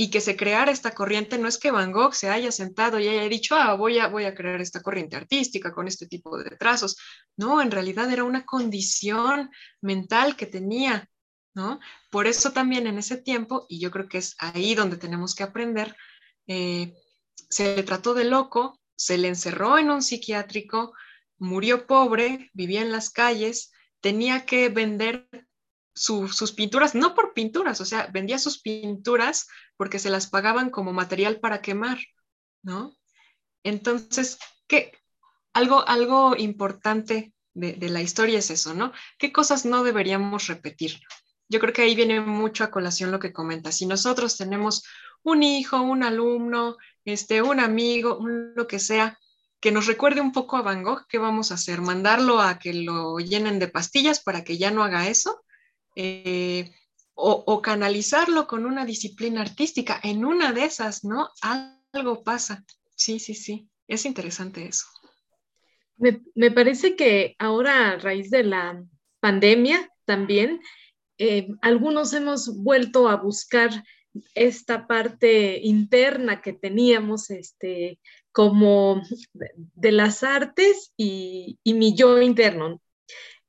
[0.00, 3.08] y que se creara esta corriente, no es que Van Gogh se haya sentado y
[3.08, 6.56] haya dicho, ah, voy a, voy a crear esta corriente artística con este tipo de
[6.56, 6.96] trazos.
[7.36, 11.10] No, en realidad era una condición mental que tenía,
[11.52, 11.80] ¿no?
[12.12, 15.42] Por eso también en ese tiempo, y yo creo que es ahí donde tenemos que
[15.42, 15.96] aprender,
[16.46, 16.94] eh,
[17.50, 20.92] se le trató de loco, se le encerró en un psiquiátrico,
[21.38, 25.28] murió pobre, vivía en las calles, tenía que vender
[25.98, 30.92] sus pinturas, no por pinturas, o sea, vendía sus pinturas porque se las pagaban como
[30.92, 31.98] material para quemar,
[32.62, 32.96] ¿no?
[33.64, 34.92] Entonces, ¿qué?
[35.52, 38.92] Algo, algo importante de, de, la historia es eso, ¿no?
[39.18, 41.00] ¿Qué cosas no deberíamos repetir?
[41.48, 43.72] Yo creo que ahí viene mucho a colación lo que comenta.
[43.72, 44.84] Si nosotros tenemos
[45.22, 48.18] un hijo, un alumno, este, un amigo,
[48.54, 49.18] lo que sea,
[49.60, 51.80] que nos recuerde un poco a Van Gogh, ¿qué vamos a hacer?
[51.80, 55.42] ¿Mandarlo a que lo llenen de pastillas para que ya no haga eso?
[56.00, 56.70] Eh,
[57.20, 59.98] o, canalizarlo con una disciplina artística.
[60.04, 61.28] En una de esas, ¿no?
[61.92, 62.64] Algo pasa.
[62.94, 63.68] Sí, sí, sí.
[63.88, 64.86] Es interesante eso.
[65.96, 68.84] Me, parece que ahora, a raíz de la
[69.18, 70.60] pandemia también,
[71.18, 73.82] eh, algunos hemos vuelto a buscar
[74.36, 77.98] esta parte interna que teníamos este,
[78.30, 79.02] como
[79.74, 82.80] de, las artes y, y, mi yo interno.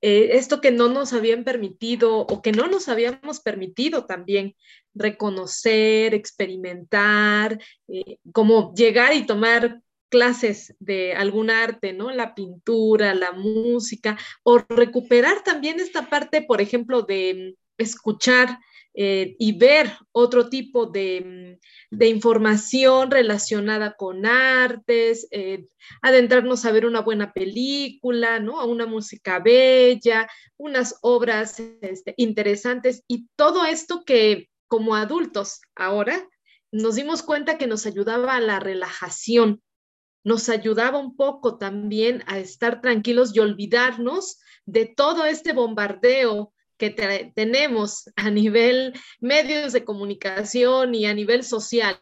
[0.02, 4.56] Eh, esto que no nos habían permitido o que no nos habíamos permitido también
[4.94, 12.12] reconocer, experimentar, eh, como llegar y tomar clases de algún arte, ¿no?
[12.12, 18.60] La pintura, la música, o recuperar también esta parte, por ejemplo, de escuchar
[19.02, 21.58] eh, y ver otro tipo de,
[22.02, 25.68] información relacionada con artes, eh,
[26.02, 28.60] adentrarnos a ver una buena película, ¿no?
[28.60, 36.28] A una música bella, unas obras este, interesantes y todo esto que como adultos ahora
[36.70, 39.62] nos dimos cuenta que nos ayudaba a la relajación,
[40.26, 47.32] nos ayudaba un poco también a estar tranquilos y olvidarnos de todo este bombardeo que
[47.36, 52.02] tenemos a nivel medios de comunicación y a nivel social,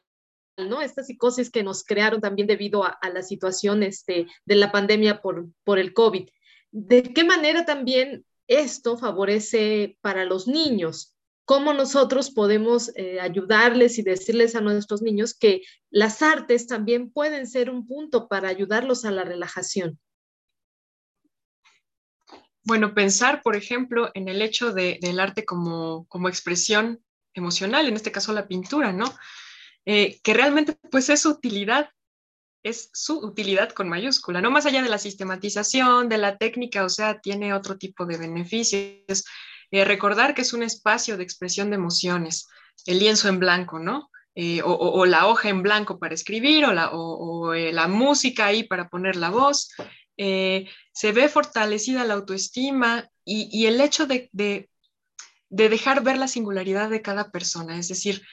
[0.55, 0.81] ¿no?
[0.81, 5.47] Esta psicosis que nos crearon también debido a, la situación este, de la pandemia por,
[5.63, 6.29] por el COVID.
[6.71, 11.15] ¿De qué manera también esto favorece para los niños?
[11.43, 17.47] ¿Cómo nosotros podemos eh, ayudarles y decirles a nuestros niños que las artes también pueden
[17.47, 19.99] ser un punto para ayudarlos a la relajación?
[22.67, 27.01] Bueno, pensar, por ejemplo, en el hecho del arte como, expresión
[27.33, 29.05] emocional, en este caso la pintura, ¿no?
[29.85, 31.89] Eh, que realmente pues es su utilidad,
[32.63, 36.89] es su utilidad con mayúscula, no más allá de la sistematización, de la técnica, o
[36.89, 39.23] sea, tiene otro tipo de beneficios.
[39.71, 42.49] Eh, recordar que es un espacio de expresión de emociones,
[42.85, 44.11] el lienzo en blanco, ¿no?
[44.35, 46.91] Eh, o, la hoja en blanco para escribir, o la,
[47.71, 49.69] la música ahí para poner la voz,
[50.17, 54.29] eh, se ve fortalecida la autoestima y, el hecho de,
[55.49, 58.25] dejar ver la singularidad de cada persona, es decir,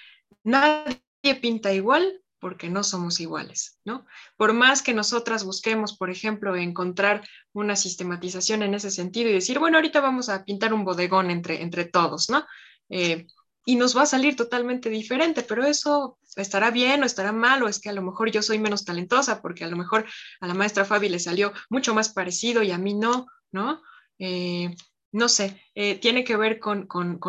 [0.43, 1.01] nadie
[1.41, 4.07] pinta igual porque no somos iguales, ¿no?
[4.37, 9.59] Por más que nosotras busquemos, por ejemplo, encontrar una sistematización en ese sentido y decir,
[9.59, 12.47] bueno, ahorita vamos a pintar un bodegón entre, entre todos, ¿no?
[12.91, 13.27] Eh,
[13.65, 17.69] y nos va a salir totalmente diferente, pero eso estará bien o estará mal, o
[17.69, 20.07] es que a lo mejor yo soy menos talentosa, porque a lo mejor
[20.41, 23.83] a la maestra Fabi le salió mucho más parecido y a mí no, ¿no?
[24.19, 24.75] Eh,
[25.13, 26.89] no sé, eh, tiene que ver con,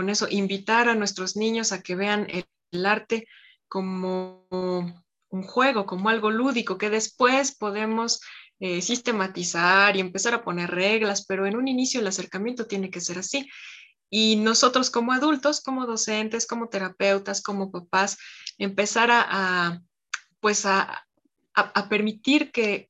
[0.09, 2.45] eso, invitar a nuestros niños a que vean el,
[2.85, 3.27] arte
[3.69, 8.19] como un juego, como algo lúdico, que después podemos
[8.59, 13.01] eh, sistematizar y empezar a poner reglas, pero en un inicio el acercamiento tiene que
[13.01, 13.47] ser así.
[14.09, 18.17] Y nosotros como adultos, como docentes, como terapeutas, como papás,
[18.57, 19.81] empezar a,
[20.39, 21.05] pues a,
[21.89, 22.89] permitir que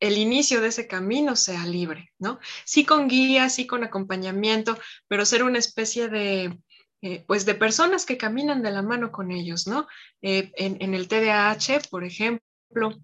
[0.00, 2.38] el inicio de ese camino sea libre, ¿no?
[2.64, 4.78] Sí con guía, sí con acompañamiento,
[5.08, 6.58] pero ser una especie de,
[7.02, 9.86] eh, pues de personas que caminan de la mano con ellos, ¿no?
[10.22, 12.98] Eh, en, el TDAH, por ejemplo,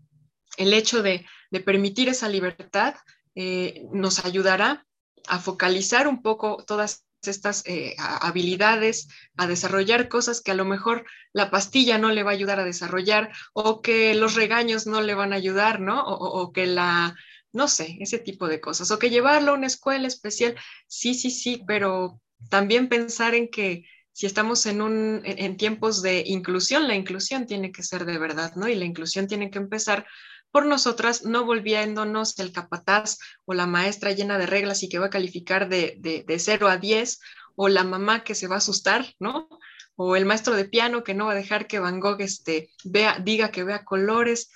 [0.57, 1.25] el hecho de,
[1.65, 2.97] permitir esa libertad
[3.35, 4.87] eh, nos ayudará
[5.29, 11.05] a focalizar un poco todas estas eh, habilidades, a desarrollar cosas que a lo mejor
[11.33, 15.15] la pastilla no le va a ayudar a desarrollar o que los regaños no le
[15.15, 16.03] van a ayudar, ¿no?
[16.05, 17.15] O, que la,
[17.53, 18.91] no sé, ese tipo de cosas.
[18.91, 20.57] O que llevarlo a una escuela especial,
[20.87, 26.23] sí, sí, sí, pero también pensar en que si estamos en, un, en tiempos de
[26.27, 28.69] inclusión, la inclusión tiene que ser de verdad, ¿no?
[28.69, 30.07] Y la inclusión tiene que empezar
[30.53, 35.07] por nosotras, no volviéndonos el capataz o la maestra llena de reglas y que va
[35.07, 37.21] a calificar de, de, 0 a 10,
[37.57, 39.49] o la mamá que se va a asustar, ¿no?
[39.97, 43.19] O el maestro de piano que no va a dejar que Van Gogh este, vea,
[43.19, 44.51] diga que vea colores.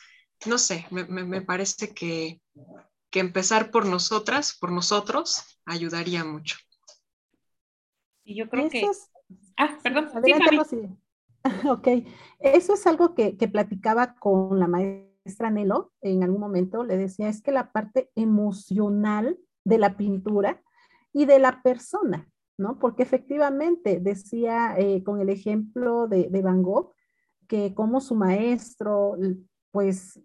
[0.45, 2.41] No sé, me, parece que,
[3.13, 6.59] empezar por nosotras, por nosotros, ayudaría mucho.
[8.25, 8.87] Y yo creo que...
[9.57, 10.11] Ah, perdón.
[11.71, 11.89] ok,
[12.41, 16.97] eso es algo que, que platicaba con la maestra maestra Nelo en algún momento le
[16.97, 20.63] decía, es que la parte emocional de la pintura
[21.13, 22.79] y de la persona, ¿no?
[22.79, 26.93] Porque efectivamente decía eh, con el ejemplo de, Van Gogh,
[27.49, 29.17] que como su maestro,
[29.73, 30.21] pues,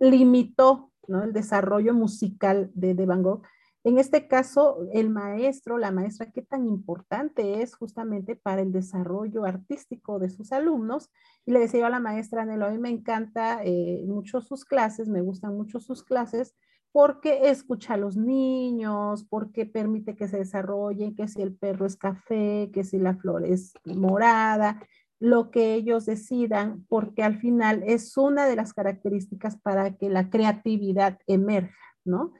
[0.00, 1.22] limitó ¿no?
[1.22, 3.42] el desarrollo musical de Van Gogh
[3.86, 9.44] en este caso, el maestro, la maestra, qué tan importante es justamente para el desarrollo
[9.44, 11.08] artístico de sus alumnos.
[11.44, 15.08] Y le decía a la maestra, Nelo, a mí me encanta eh, mucho sus clases,
[15.08, 16.56] me gustan mucho sus clases,
[16.90, 21.94] porque escucha a los niños, porque permite que se desarrollen, que si el perro es
[21.96, 24.82] café, que si la flor es morada,
[25.20, 30.28] lo que ellos decidan, porque al final es una de las características para que la
[30.28, 32.32] creatividad emerja, ¿no?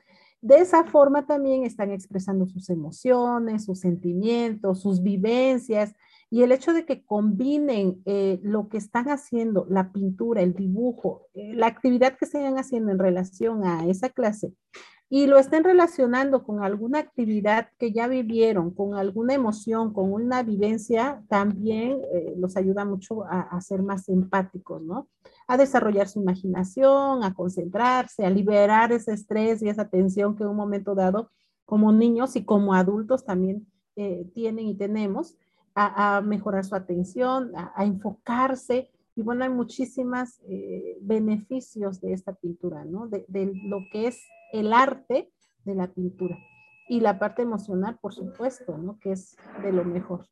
[0.47, 5.93] De esa forma también están expresando sus emociones, sus sentimientos, sus vivencias
[6.31, 11.27] y el hecho de que combinen eh, lo que están haciendo, la pintura, el dibujo,
[11.35, 14.53] eh, la actividad que estén haciendo en relación a esa clase
[15.09, 20.45] y lo estén relacionando con alguna actividad que ya vivieron, con alguna emoción, con una
[20.45, 25.09] vivencia, también eh, los ayuda mucho a, a, ser más empáticos, ¿no?
[25.47, 30.51] A desarrollar su imaginación, a concentrarse, a liberar ese estrés y esa tensión que en
[30.51, 31.31] un momento dado,
[31.65, 33.67] como niños y como adultos también
[33.97, 35.37] eh, tienen y tenemos,
[35.75, 42.35] a, mejorar su atención, a, a enfocarse y bueno, hay muchísimos eh, beneficios de esta
[42.35, 43.09] pintura, ¿no?
[43.09, 44.21] De, de, lo que es
[44.53, 45.33] el arte
[45.65, 46.37] de la pintura.
[46.87, 48.99] Y la parte emocional, por supuesto, ¿no?
[49.01, 50.27] Que es de lo mejor.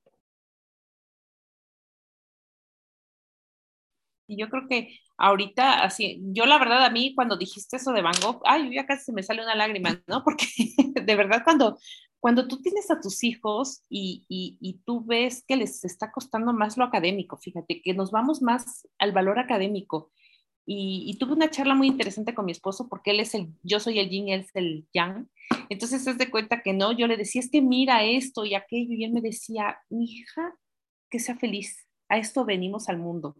[4.26, 8.02] Y yo creo que ahorita, así, yo la verdad a mí cuando dijiste eso de
[8.02, 10.24] Van Gogh, ay, ya casi se me sale una lágrima, ¿no?
[10.24, 10.46] Porque
[11.04, 11.78] de verdad cuando,
[12.20, 16.78] cuando tú tienes a tus hijos y, y, tú ves que les está costando más
[16.78, 20.10] lo académico, fíjate, que nos vamos más al valor académico.
[20.66, 23.98] Y, tuve una charla muy interesante con mi esposo porque él es el, yo soy
[23.98, 25.28] el yin, él es el yang.
[25.68, 28.94] Entonces es de cuenta que no, yo le decía, es que mira esto y aquello,
[28.94, 30.54] y él me decía, mi hija,
[31.10, 33.36] que sea feliz, a esto venimos al mundo.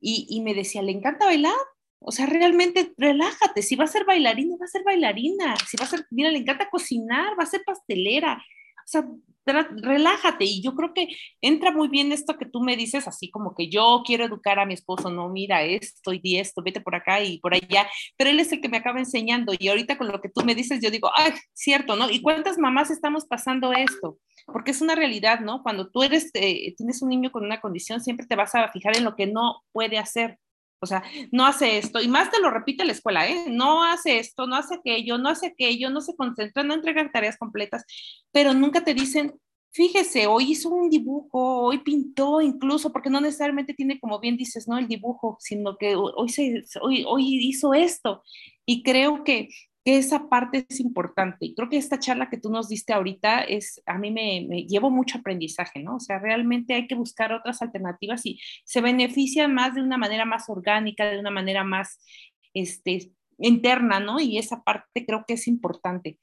[0.00, 1.54] Y, me decía, ¿le encanta bailar?
[2.00, 3.62] O sea, realmente relájate.
[3.62, 5.56] Si va a ser bailarina, va a ser bailarina.
[5.68, 8.42] Si va a ser, mira, le encanta cocinar, va a ser pastelera.
[8.88, 9.04] O sea,
[9.44, 10.44] relájate.
[10.44, 11.08] Y yo creo que
[11.40, 14.66] entra muy bien esto que tú me dices, así como que yo quiero educar a
[14.66, 17.88] mi esposo, no, mira esto y esto, vete por acá y por allá.
[18.16, 19.52] Pero él es el que me acaba enseñando.
[19.58, 22.10] Y ahorita con lo que tú me dices, yo digo, ay, cierto, ¿no?
[22.10, 24.18] ¿Y cuántas mamás estamos pasando esto?
[24.46, 25.62] Porque es una realidad, ¿no?
[25.62, 28.96] Cuando tú eres, eh, tienes un niño con una condición, siempre te vas a fijar
[28.96, 30.38] en lo que no puede hacer
[30.80, 31.02] o sea,
[31.32, 33.46] no hace esto, y más te lo repite la escuela, ¿eh?
[33.48, 37.36] No hace esto, no hace aquello, no hace aquello, no se concentra, no entrega tareas
[37.36, 37.84] completas,
[38.32, 39.34] pero nunca te dicen,
[39.72, 44.68] fíjese, hoy hizo un dibujo, hoy pintó incluso, porque no necesariamente tiene, como bien dices,
[44.68, 48.22] no el dibujo, sino que hoy, se, hoy, hoy hizo esto.
[48.66, 49.48] Y creo que
[49.88, 51.46] que esa parte es importante.
[51.46, 54.66] Y creo que esta charla que tú nos diste ahorita es, a mí me, me
[54.66, 55.96] llevo mucho aprendizaje, ¿no?
[55.96, 60.26] O sea, realmente hay que buscar otras alternativas y se beneficia más de una manera
[60.26, 62.04] más orgánica, de una manera más
[62.52, 64.20] este, interna, ¿no?
[64.20, 66.18] Y esa parte creo que es importante.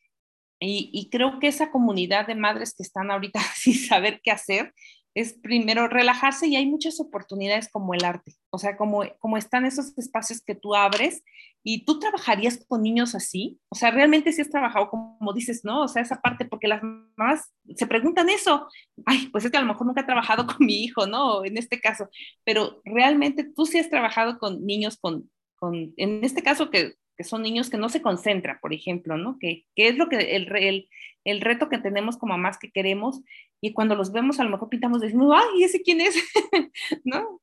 [0.59, 4.75] Y, y, creo que esa comunidad de madres que están ahorita sin saber qué hacer,
[5.15, 9.65] es primero relajarse y hay muchas oportunidades como el arte, o sea, como, como están
[9.65, 11.23] esos espacios que tú abres
[11.63, 15.83] y tú trabajarías con niños así, o sea, realmente sí has trabajado como dices, ¿no?
[15.83, 18.67] O sea, esa parte, porque las mamás se preguntan eso,
[19.05, 21.45] ay, pues es que a lo mejor nunca he trabajado con mi hijo, ¿no?
[21.45, 22.09] En este caso,
[22.43, 27.23] pero realmente tú sí has trabajado con niños con, con en este caso que que
[27.23, 29.37] son niños que no se concentran, por ejemplo, ¿no?
[29.39, 30.89] Que, que es lo que el, el,
[31.23, 33.21] el, reto que tenemos como mamás que queremos
[33.65, 36.15] y cuando los vemos a lo mejor pintamos decimos, ay, ¿ese quién es?
[37.03, 37.41] ¿No?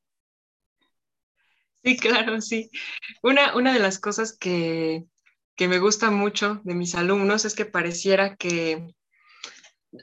[1.83, 2.71] Sí, claro, sí.
[3.21, 5.03] Una, una de las cosas que,
[5.57, 8.95] que me gusta mucho de mis alumnos es que pareciera que,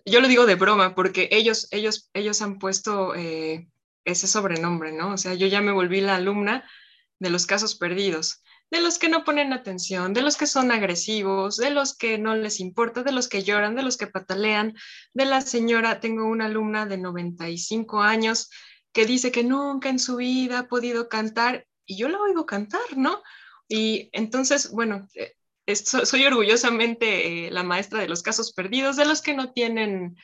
[0.05, 3.71] yo lo digo de broma, porque ellos, ellos, ellos han puesto eh,
[4.05, 5.15] ese sobrenombre, ¿no?
[5.15, 6.69] O sea, yo ya me volví la alumna
[7.19, 11.57] de los casos perdidos de los que no ponen atención, de los que son agresivos,
[11.57, 14.75] de los que no les importa, de los que lloran, de los que patalean,
[15.13, 18.49] de la señora, tengo una alumna de 95 años
[18.93, 22.97] que dice que nunca en su vida ha podido cantar y yo la oigo cantar,
[22.97, 23.23] ¿no?
[23.69, 25.35] Y entonces, bueno, eh,
[25.75, 30.17] soy orgullosamente eh, la maestra de los casos perdidos, de los que no tienen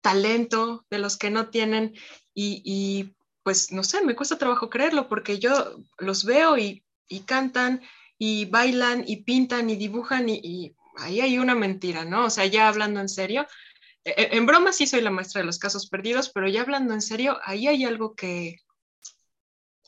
[0.00, 1.94] talento, de los que no tienen,
[2.34, 7.20] y, y pues no sé, me cuesta trabajo creerlo porque yo los veo y y
[7.20, 7.82] cantan
[8.18, 12.26] y bailan y pintan y dibujan y, ahí hay una mentira, ¿no?
[12.26, 13.46] O sea, ya hablando en serio,
[14.04, 16.94] e, e, en, broma sí soy la maestra de los casos perdidos, pero ya hablando
[16.94, 18.56] en serio, ahí hay algo que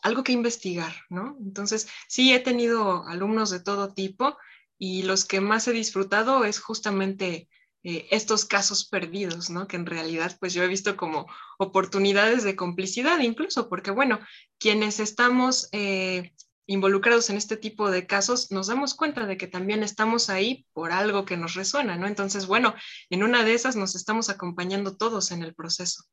[0.03, 1.37] algo que investigar, ¿no?
[1.41, 4.39] Entonces, sí he tenido alumnos de todo tipo
[4.79, 7.49] y los que más he disfrutado es justamente
[7.83, 9.67] eh, estos casos perdidos, ¿no?
[9.67, 11.27] Que en realidad, pues yo he visto como
[11.59, 14.21] oportunidades de complicidad incluso, porque bueno,
[14.59, 16.35] quienes estamos eh,
[16.71, 20.93] involucrados en este tipo de casos, nos damos cuenta de que también estamos ahí por
[20.93, 22.07] algo que nos resuena, ¿no?
[22.07, 22.75] Entonces, bueno,
[23.11, 26.05] en una de esas nos estamos acompañando todos en el proceso.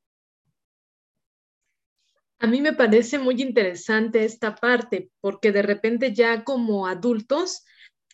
[2.40, 7.64] A mí me parece muy interesante esta parte, porque de repente ya como adultos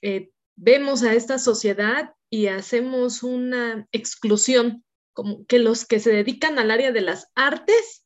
[0.02, 4.84] eh, vemos a esta sociedad y hacemos una exclusión,
[5.14, 8.06] como que los que se dedican al área de las artes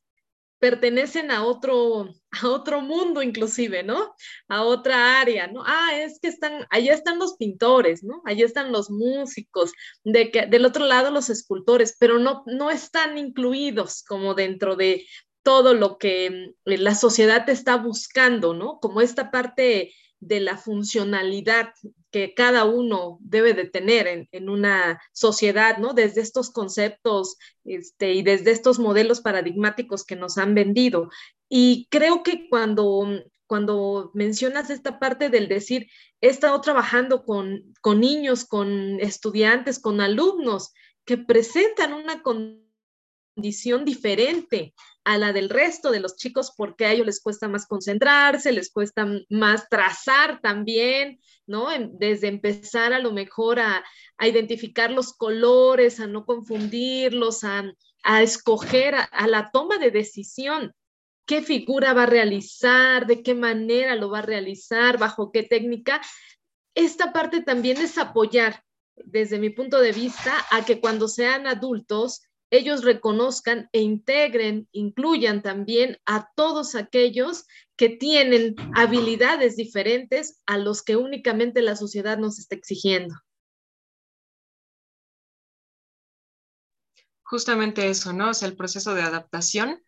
[0.60, 4.14] pertenecen a otro, a otro mundo inclusive, ¿no?
[4.48, 5.62] A otra área, ¿no?
[5.64, 8.22] Ah, es que están, allá están los pintores, ¿no?
[8.24, 9.72] Allá están los músicos,
[10.04, 15.06] de que, del otro lado los escultores, pero no, no están incluidos como dentro de
[15.42, 18.78] todo lo que mm, la sociedad está buscando, ¿no?
[18.80, 21.72] Como esta parte de la funcionalidad
[22.10, 25.92] que cada uno debe de tener en, una sociedad, ¿no?
[25.92, 31.10] Desde estos conceptos este, y desde estos modelos paradigmáticos que nos han vendido.
[31.48, 33.06] Y creo que cuando,
[33.46, 35.88] cuando mencionas esta parte del decir,
[36.20, 40.72] he estado trabajando con, con niños, con estudiantes, con alumnos
[41.04, 44.74] que presentan una condición diferente
[45.04, 48.70] a la del resto de los chicos porque a ellos les cuesta más concentrarse, les
[48.70, 51.68] cuesta más trazar también, ¿no?
[51.92, 53.82] Desde empezar a lo mejor a,
[54.20, 57.72] identificar los colores, a no confundirlos, a,
[58.20, 60.74] escoger, a, la toma de decisión
[61.28, 66.00] qué figura va a realizar, de qué manera lo va a realizar, bajo qué técnica.
[66.74, 68.64] Esta parte también es apoyar,
[68.96, 75.42] desde mi punto de vista, a que cuando sean adultos ellos reconozcan e integren, incluyan
[75.42, 77.44] también a todos aquellos
[77.76, 83.14] que tienen habilidades diferentes a los que únicamente la sociedad nos está exigiendo.
[87.22, 88.30] Justamente eso, ¿no?
[88.30, 89.82] O sea, el proceso de adaptación.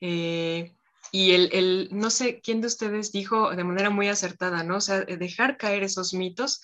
[0.00, 0.75] Eh,
[1.16, 4.76] y el, el, no sé quién de ustedes dijo de manera muy acertada, ¿no?
[4.76, 6.60] O sea, dejar caer esos mitos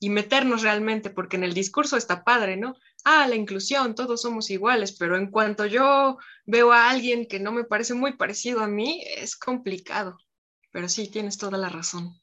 [0.00, 2.74] y meternos realmente, porque en el discurso está padre, ¿no?
[3.04, 7.52] ah, la inclusión, todos somos iguales, pero en cuanto yo veo a alguien que no
[7.52, 10.18] me parece muy parecido a mí, es complicado.
[10.70, 12.21] Pero sí, tienes toda la razón.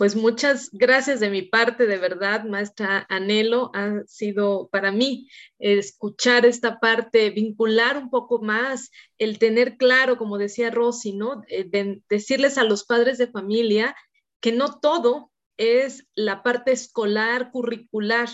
[0.00, 3.70] Pues muchas gracias de mi parte, de verdad, maestra Anhelo.
[3.74, 5.28] Ha sido para mí
[5.58, 11.42] escuchar esta parte, vincular un poco más, el tener claro, como decía Rosy, ¿no?
[11.48, 11.68] Eh,
[12.08, 13.94] decirles a los padres de familia
[14.40, 18.30] que no todo es la parte escolar, curricular,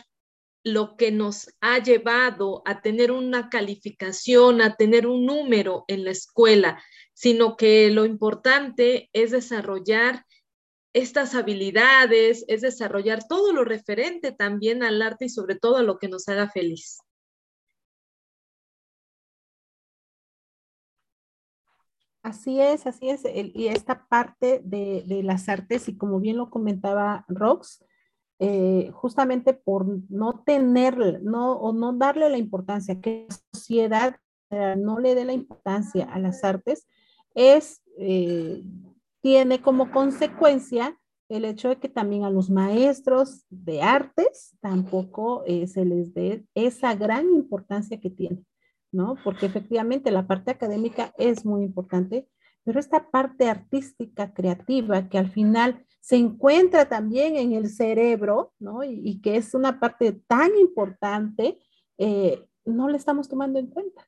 [0.62, 6.12] lo que nos ha llevado a tener una calificación, a tener un número en la
[6.12, 6.80] escuela,
[7.12, 10.25] sino que lo importante es desarrollar
[10.96, 15.98] estas habilidades, es desarrollar todo lo referente también al arte y sobre todo a lo
[15.98, 16.98] que nos haga feliz.
[22.22, 23.22] Así es, así es.
[23.24, 27.84] y esta parte de, las artes, y como bien lo comentaba Rox,
[28.38, 34.16] eh, justamente por no tener, no, o no darle la importancia, que la sociedad
[34.50, 36.88] eh, no le dé la importancia a las artes,
[37.34, 38.62] es, eh,
[39.26, 40.96] tiene como consecuencia
[41.28, 46.94] el hecho de que también a los maestros de artes tampoco se les dé esa
[46.94, 48.44] gran importancia que tiene.
[48.92, 49.16] ¿no?
[49.24, 52.28] Porque efectivamente la parte académica es muy importante,
[52.62, 58.84] pero esta parte artística, creativa, que al final se encuentra también en el cerebro, ¿no?
[58.84, 61.58] Y, que es una parte tan importante,
[61.98, 64.06] eh, no la estamos tomando en cuenta.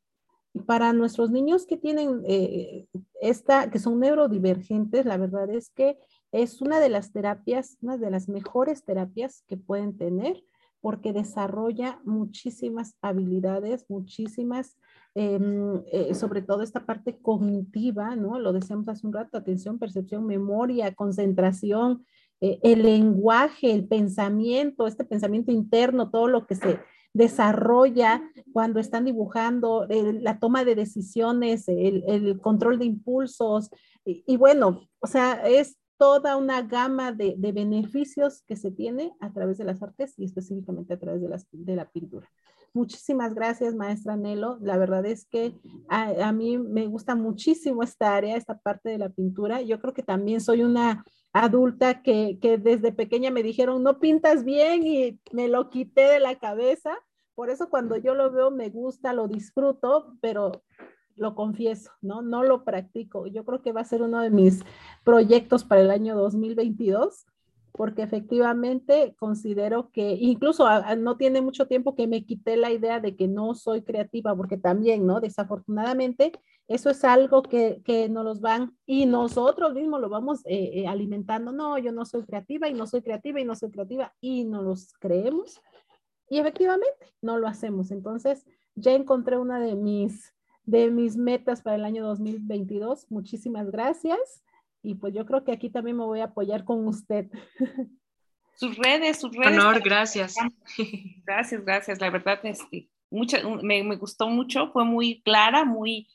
[0.66, 2.86] Para nuestros niños que tienen eh,
[3.20, 5.98] esta, que son neurodivergentes, la verdad es que
[6.32, 10.44] es una de las terapias, una de las mejores terapias que pueden tener,
[10.80, 14.76] porque desarrolla muchísimas habilidades, muchísimas,
[15.14, 18.38] em, eh, sobre todo esta parte cognitiva, ¿no?
[18.38, 22.04] Lo decíamos hace un rato, atención, percepción, memoria, concentración,
[22.40, 26.78] eh, el lenguaje, el pensamiento, este pensamiento interno, todo lo que se
[27.12, 33.70] desarrolla cuando están dibujando, la toma de decisiones, el, control de impulsos,
[34.04, 39.32] y, y bueno, o sea, es toda una gama de, beneficios que se tiene a
[39.32, 42.30] través de las artes y específicamente a través de, de la pintura.
[42.72, 44.58] Muchísimas gracias, maestra Nelo.
[44.60, 49.08] La verdad es que a, mí me gusta muchísimo esta área, esta parte de la
[49.08, 49.60] pintura.
[49.62, 54.44] Yo creo que también soy una adulta que, que desde pequeña me dijeron, no pintas
[54.44, 56.96] bien y me lo quité de la cabeza.
[57.34, 60.62] Por eso cuando yo lo veo me gusta, lo disfruto, pero
[61.18, 62.22] lo confieso, ¿no?
[62.22, 63.26] No lo practico.
[63.26, 64.64] Yo creo que va a ser uno de mis
[65.04, 67.26] proyectos para el año 2022,
[67.72, 70.66] porque efectivamente considero que incluso
[70.96, 74.56] no tiene mucho tiempo que me quité la idea de que no soy creativa, porque
[74.56, 75.20] también, ¿no?
[75.20, 76.32] Desafortunadamente,
[76.68, 80.86] eso es algo que, que nos los van y nosotros mismos lo vamos eh, eh,
[80.86, 81.50] alimentando.
[81.50, 84.62] No, yo no soy creativa y no soy creativa y no soy creativa y no
[84.62, 85.60] los creemos.
[86.28, 87.90] Y efectivamente, no lo hacemos.
[87.90, 88.44] Entonces,
[88.74, 90.34] ya encontré una de mis
[90.68, 93.10] de mis metas para el año 2022.
[93.10, 94.44] Muchísimas gracias.
[94.82, 97.30] Y pues yo creo que aquí también me voy a apoyar con usted.
[98.54, 99.58] Sus redes, sus redes.
[99.58, 100.34] Honor, gracias.
[101.24, 102.00] Gracias, gracias.
[102.00, 106.08] La verdad, este, mucha, me, me, gustó mucho, fue muy clara, muy,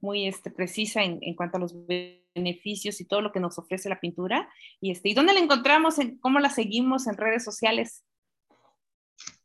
[0.00, 3.88] muy este, precisa en, en, cuanto a los beneficios y todo lo que nos ofrece
[3.88, 4.48] la pintura.
[4.80, 5.98] Y, este, ¿y dónde la encontramos?
[5.98, 8.04] En, ¿Cómo la seguimos en redes sociales?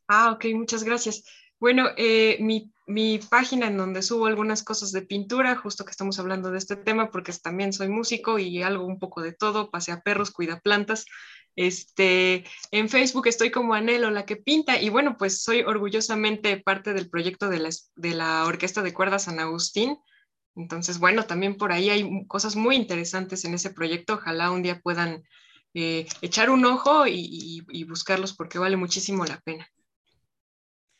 [0.08, 1.24] Ah, ok, muchas gracias.
[1.58, 6.18] Bueno, eh, mi, mi, página en donde subo algunas cosas de pintura, justo que estamos
[6.18, 10.02] hablando de este tema, porque también soy músico y algo un poco de todo, pasea
[10.02, 11.06] perros, cuida plantas.
[11.56, 16.92] Este, en Facebook estoy como Anelo, la que pinta, y bueno, pues soy orgullosamente parte
[16.92, 19.98] del proyecto de la, de la Orquesta de Cuerdas San Agustín.
[20.56, 24.14] Entonces, bueno, también por ahí hay cosas muy interesantes en ese proyecto.
[24.14, 25.22] Ojalá un día puedan
[25.74, 29.68] eh, echar un ojo y, y buscarlos porque vale muchísimo la pena.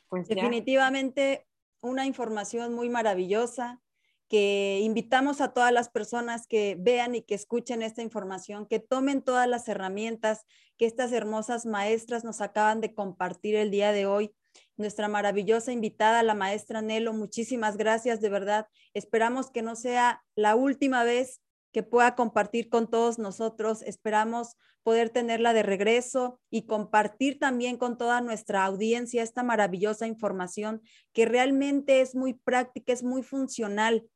[0.09, 1.47] Pues Definitivamente
[1.81, 3.81] una información muy maravillosa
[4.29, 9.23] que invitamos a todas las personas que vean y que escuchen esta información, que tomen
[9.23, 10.45] todas las herramientas
[10.77, 14.35] que estas hermosas maestras nos acaban de compartir el día de hoy.
[14.77, 18.67] Nuestra maravillosa invitada, la maestra Nelo, muchísimas gracias, de verdad.
[18.93, 21.41] Esperamos que no sea la última vez
[21.73, 23.83] que pueda compartir con todos nosotros.
[23.83, 30.81] Esperamos poder tenerla de regreso y compartir también con toda nuestra audiencia esta maravillosa información
[31.13, 34.09] que realmente es muy práctica, es muy funcional.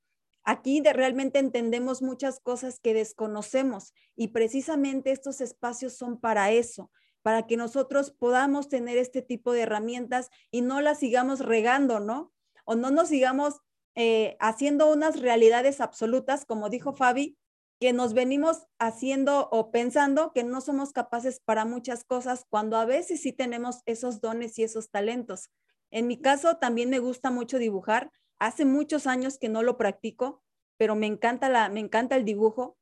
[0.44, 6.90] Aquí realmente entendemos muchas cosas que desconocemos y precisamente estos espacios son para eso,
[7.22, 12.32] para que nosotros podamos tener este tipo de herramientas y no las sigamos regando, ¿no?
[12.64, 13.60] O no nos sigamos
[13.94, 17.36] eh, haciendo unas realidades absolutas, como dijo Fabi,
[17.80, 22.84] que nos venimos haciendo o pensando que no somos capaces para muchas cosas cuando a
[22.84, 25.50] veces sí tenemos esos dones y esos talentos.
[25.90, 28.12] En mi caso también me gusta mucho dibujar.
[28.38, 30.42] Hace muchos años que no lo practico,
[30.76, 32.76] pero me encanta, la, me encanta el dibujo.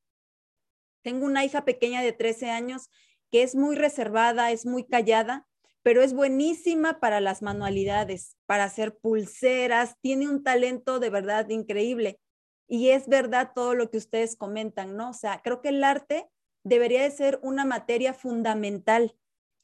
[1.03, 2.91] Tengo una hija pequeña de 13 años
[3.31, 5.47] que es muy reservada, es muy callada,
[5.83, 12.20] pero es buenísima para las manualidades, para hacer pulseras, tiene un talento de verdad increíble.
[12.66, 15.11] Y es verdad todo lo que ustedes comentan, ¿no?
[15.11, 16.29] O sea, creo que el arte
[16.64, 19.16] debería de ser una materia fundamental,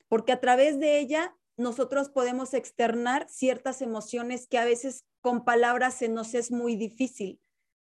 [0.09, 5.95] porque a través de ella nosotros podemos externar ciertas emociones que a veces con palabras
[5.95, 7.41] se nos es muy difícil.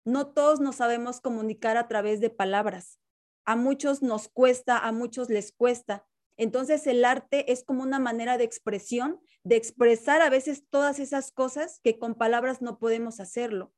[0.04, 2.98] No todos nos sabemos comunicar a través de palabras.
[3.44, 6.06] A muchos nos cuesta, a muchos les cuesta.
[6.36, 11.32] Entonces el arte es como una manera de expresión, de expresar a veces todas esas
[11.32, 13.72] cosas que con palabras no podemos hacerlo.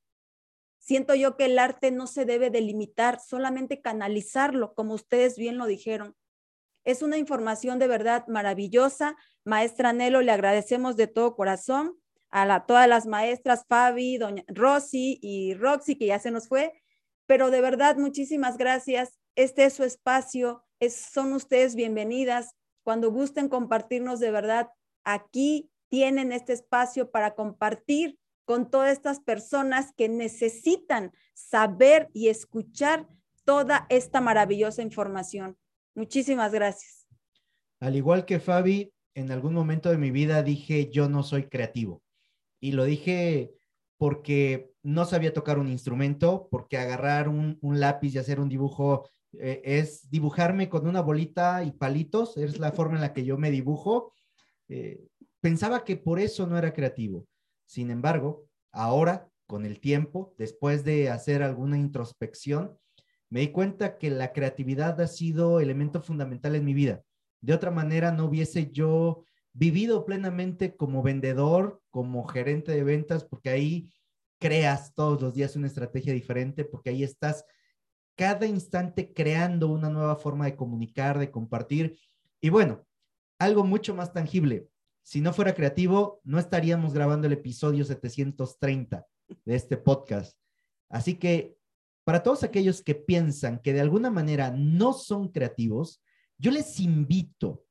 [0.79, 5.67] Siento yo que el arte no se debe delimitar, solamente canalizarlo, como ustedes bien lo
[5.67, 6.15] dijeron.
[6.85, 9.17] Es una información de verdad maravillosa.
[9.45, 11.99] Maestra Nelo, le agradecemos de todo corazón
[12.31, 16.73] a todas las maestras, Fabi, doña Rosy y Roxy, que ya se nos fue.
[17.27, 19.19] Pero de verdad, muchísimas gracias.
[19.37, 20.65] Este es su espacio.
[20.91, 22.55] son ustedes bienvenidas.
[22.85, 24.69] Cuando gusten compartirnos de verdad,
[25.03, 33.09] aquí tienen este espacio para compartir con todas estas personas que necesitan saber y escuchar
[33.45, 35.57] toda esta maravillosa información.
[35.95, 37.07] Muchísimas gracias.
[37.81, 42.03] Al igual que Fabi, en algún momento de mi vida dije, yo no soy creativo.
[42.61, 43.53] Y lo dije
[43.97, 49.09] porque no sabía tocar un instrumento, porque agarrar un, lápiz y hacer un dibujo
[49.41, 53.39] eh, es dibujarme con una bolita y palitos, es la forma en la que yo
[53.39, 54.13] me dibujo.
[54.69, 55.07] Eh,
[55.41, 57.27] pensaba que por eso no era creativo.
[57.67, 62.79] Sin embargo, ahora, con el tiempo, después de hacer alguna introspección,
[63.31, 67.03] me di cuenta que la creatividad ha sido elemento fundamental en mi vida.
[67.41, 73.51] De otra manera, no hubiese yo vivido plenamente como vendedor, como gerente de ventas, porque
[73.51, 73.91] ahí
[74.39, 77.45] creas todos los días una estrategia diferente, porque ahí estás
[78.17, 81.99] cada instante creando una nueva forma de comunicar, de compartir.
[82.41, 82.87] Y bueno,
[83.39, 84.69] algo mucho más tangible.
[85.03, 89.07] Si no fuera creativo, no estaríamos grabando el episodio 730
[89.45, 90.39] de este podcast.
[90.89, 91.57] Así que
[92.05, 96.03] para todos aquellos que piensan que de alguna manera no son creativos,
[96.39, 97.65] yo les invito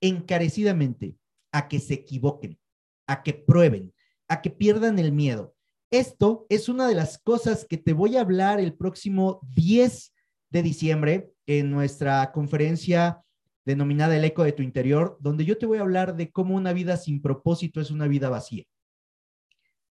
[0.00, 1.16] encarecidamente
[1.52, 2.58] a que se equivoquen,
[3.06, 3.92] a que prueben,
[4.28, 5.56] a que pierdan el miedo.
[5.90, 10.12] Esto es una de las cosas que te voy a hablar el próximo 10
[10.50, 13.22] de diciembre en nuestra conferencia
[13.64, 16.74] denominada El eco de tu interior, donde yo te voy a hablar de cómo una
[16.74, 18.64] vida sin propósito es una vida vacía.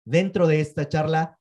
[0.06, 1.40] Dentro de esta charla,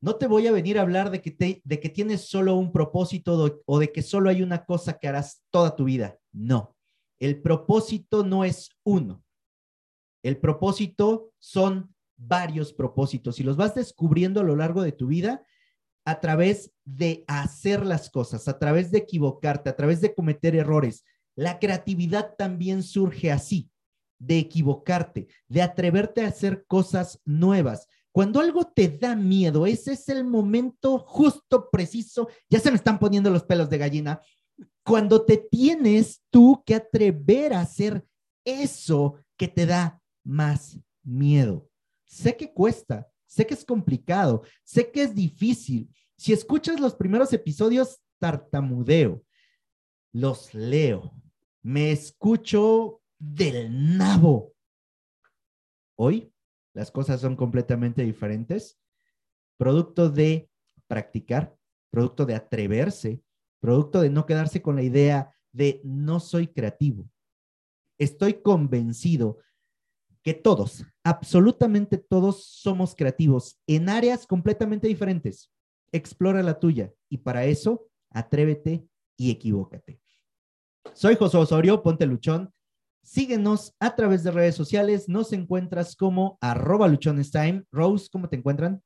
[0.00, 3.62] no te voy a venir a hablar de que, de que tienes solo un propósito
[3.66, 6.18] o de que solo hay una cosa que harás toda tu vida.
[6.32, 6.76] No,
[7.20, 9.22] el propósito no es uno.
[10.22, 15.44] El propósito son varios propósitos y los vas descubriendo a lo largo de tu vida
[16.04, 21.04] a través de hacer las cosas, a través de equivocarte, a través de cometer errores,
[21.36, 23.70] la creatividad también surge así,
[24.18, 27.86] de equivocarte, de atreverte a hacer cosas nuevas.
[28.12, 32.98] Cuando algo te da miedo, ese es el momento justo, preciso, ya se me están
[32.98, 34.20] poniendo los pelos de gallina,
[34.84, 38.04] cuando te tienes tú que atrever a hacer
[38.44, 41.69] eso que te da más miedo.
[42.10, 45.88] Sé que cuesta, sé que es complicado, sé que es difícil.
[46.16, 49.22] Si escuchas los primeros episodios, tartamudeo,
[50.12, 51.14] los leo,
[51.62, 54.52] me escucho del nabo.
[55.94, 56.34] Hoy
[56.74, 58.76] las cosas son completamente diferentes,
[59.56, 60.50] producto de
[60.88, 61.56] practicar,
[61.90, 63.22] producto de atreverse,
[63.60, 67.08] producto de no quedarse con la idea de no soy creativo.
[67.98, 69.38] Estoy convencido
[70.22, 75.50] que todos, absolutamente todos somos creativos en áreas completamente diferentes.
[75.92, 78.86] Explora la tuya y para eso atrévete
[79.16, 80.00] y equivócate.
[80.94, 82.52] Soy José Osorio, ponte luchón.
[83.02, 85.08] Síguenos a través de redes sociales.
[85.08, 87.64] Nos encuentras como arroba luchonestime.
[87.72, 88.82] Rose, ¿cómo te encuentran?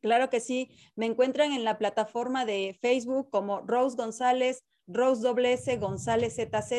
[0.00, 0.70] Claro que sí.
[0.96, 6.72] Me encuentran en la plataforma de Facebook como Rose González Rose WS González ZZ.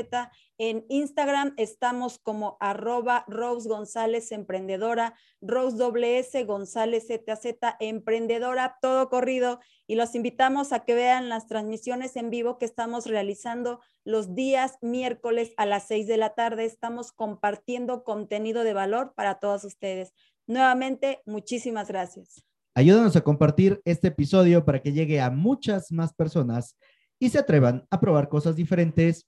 [0.58, 9.60] En Instagram estamos como arroba Rose González Emprendedora, Rose WS González ZZ Emprendedora, todo corrido.
[9.88, 14.78] Y los invitamos a que vean las transmisiones en vivo que estamos realizando los días
[14.82, 16.66] miércoles a las seis de la tarde.
[16.66, 20.14] Estamos compartiendo contenido de valor para todos ustedes.
[20.48, 22.44] Nuevamente, muchísimas gracias.
[22.76, 26.78] Ayúdanos a compartir este episodio para que llegue a muchas más personas
[27.20, 29.28] y se atrevan a probar cosas diferentes,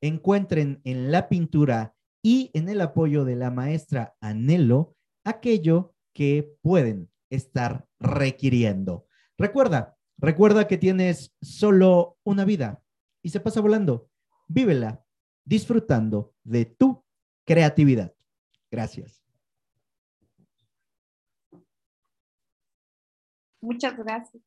[0.00, 7.10] encuentren en la pintura y en el apoyo de la maestra Anelo aquello que pueden
[7.30, 9.06] estar requiriendo.
[9.38, 12.82] Recuerda, recuerda que tienes solo una vida
[13.22, 14.10] y se pasa volando.
[14.48, 15.02] Vívela
[15.44, 17.04] disfrutando de tu
[17.44, 18.14] creatividad.
[18.70, 19.22] Gracias.
[23.60, 24.42] Muchas gracias.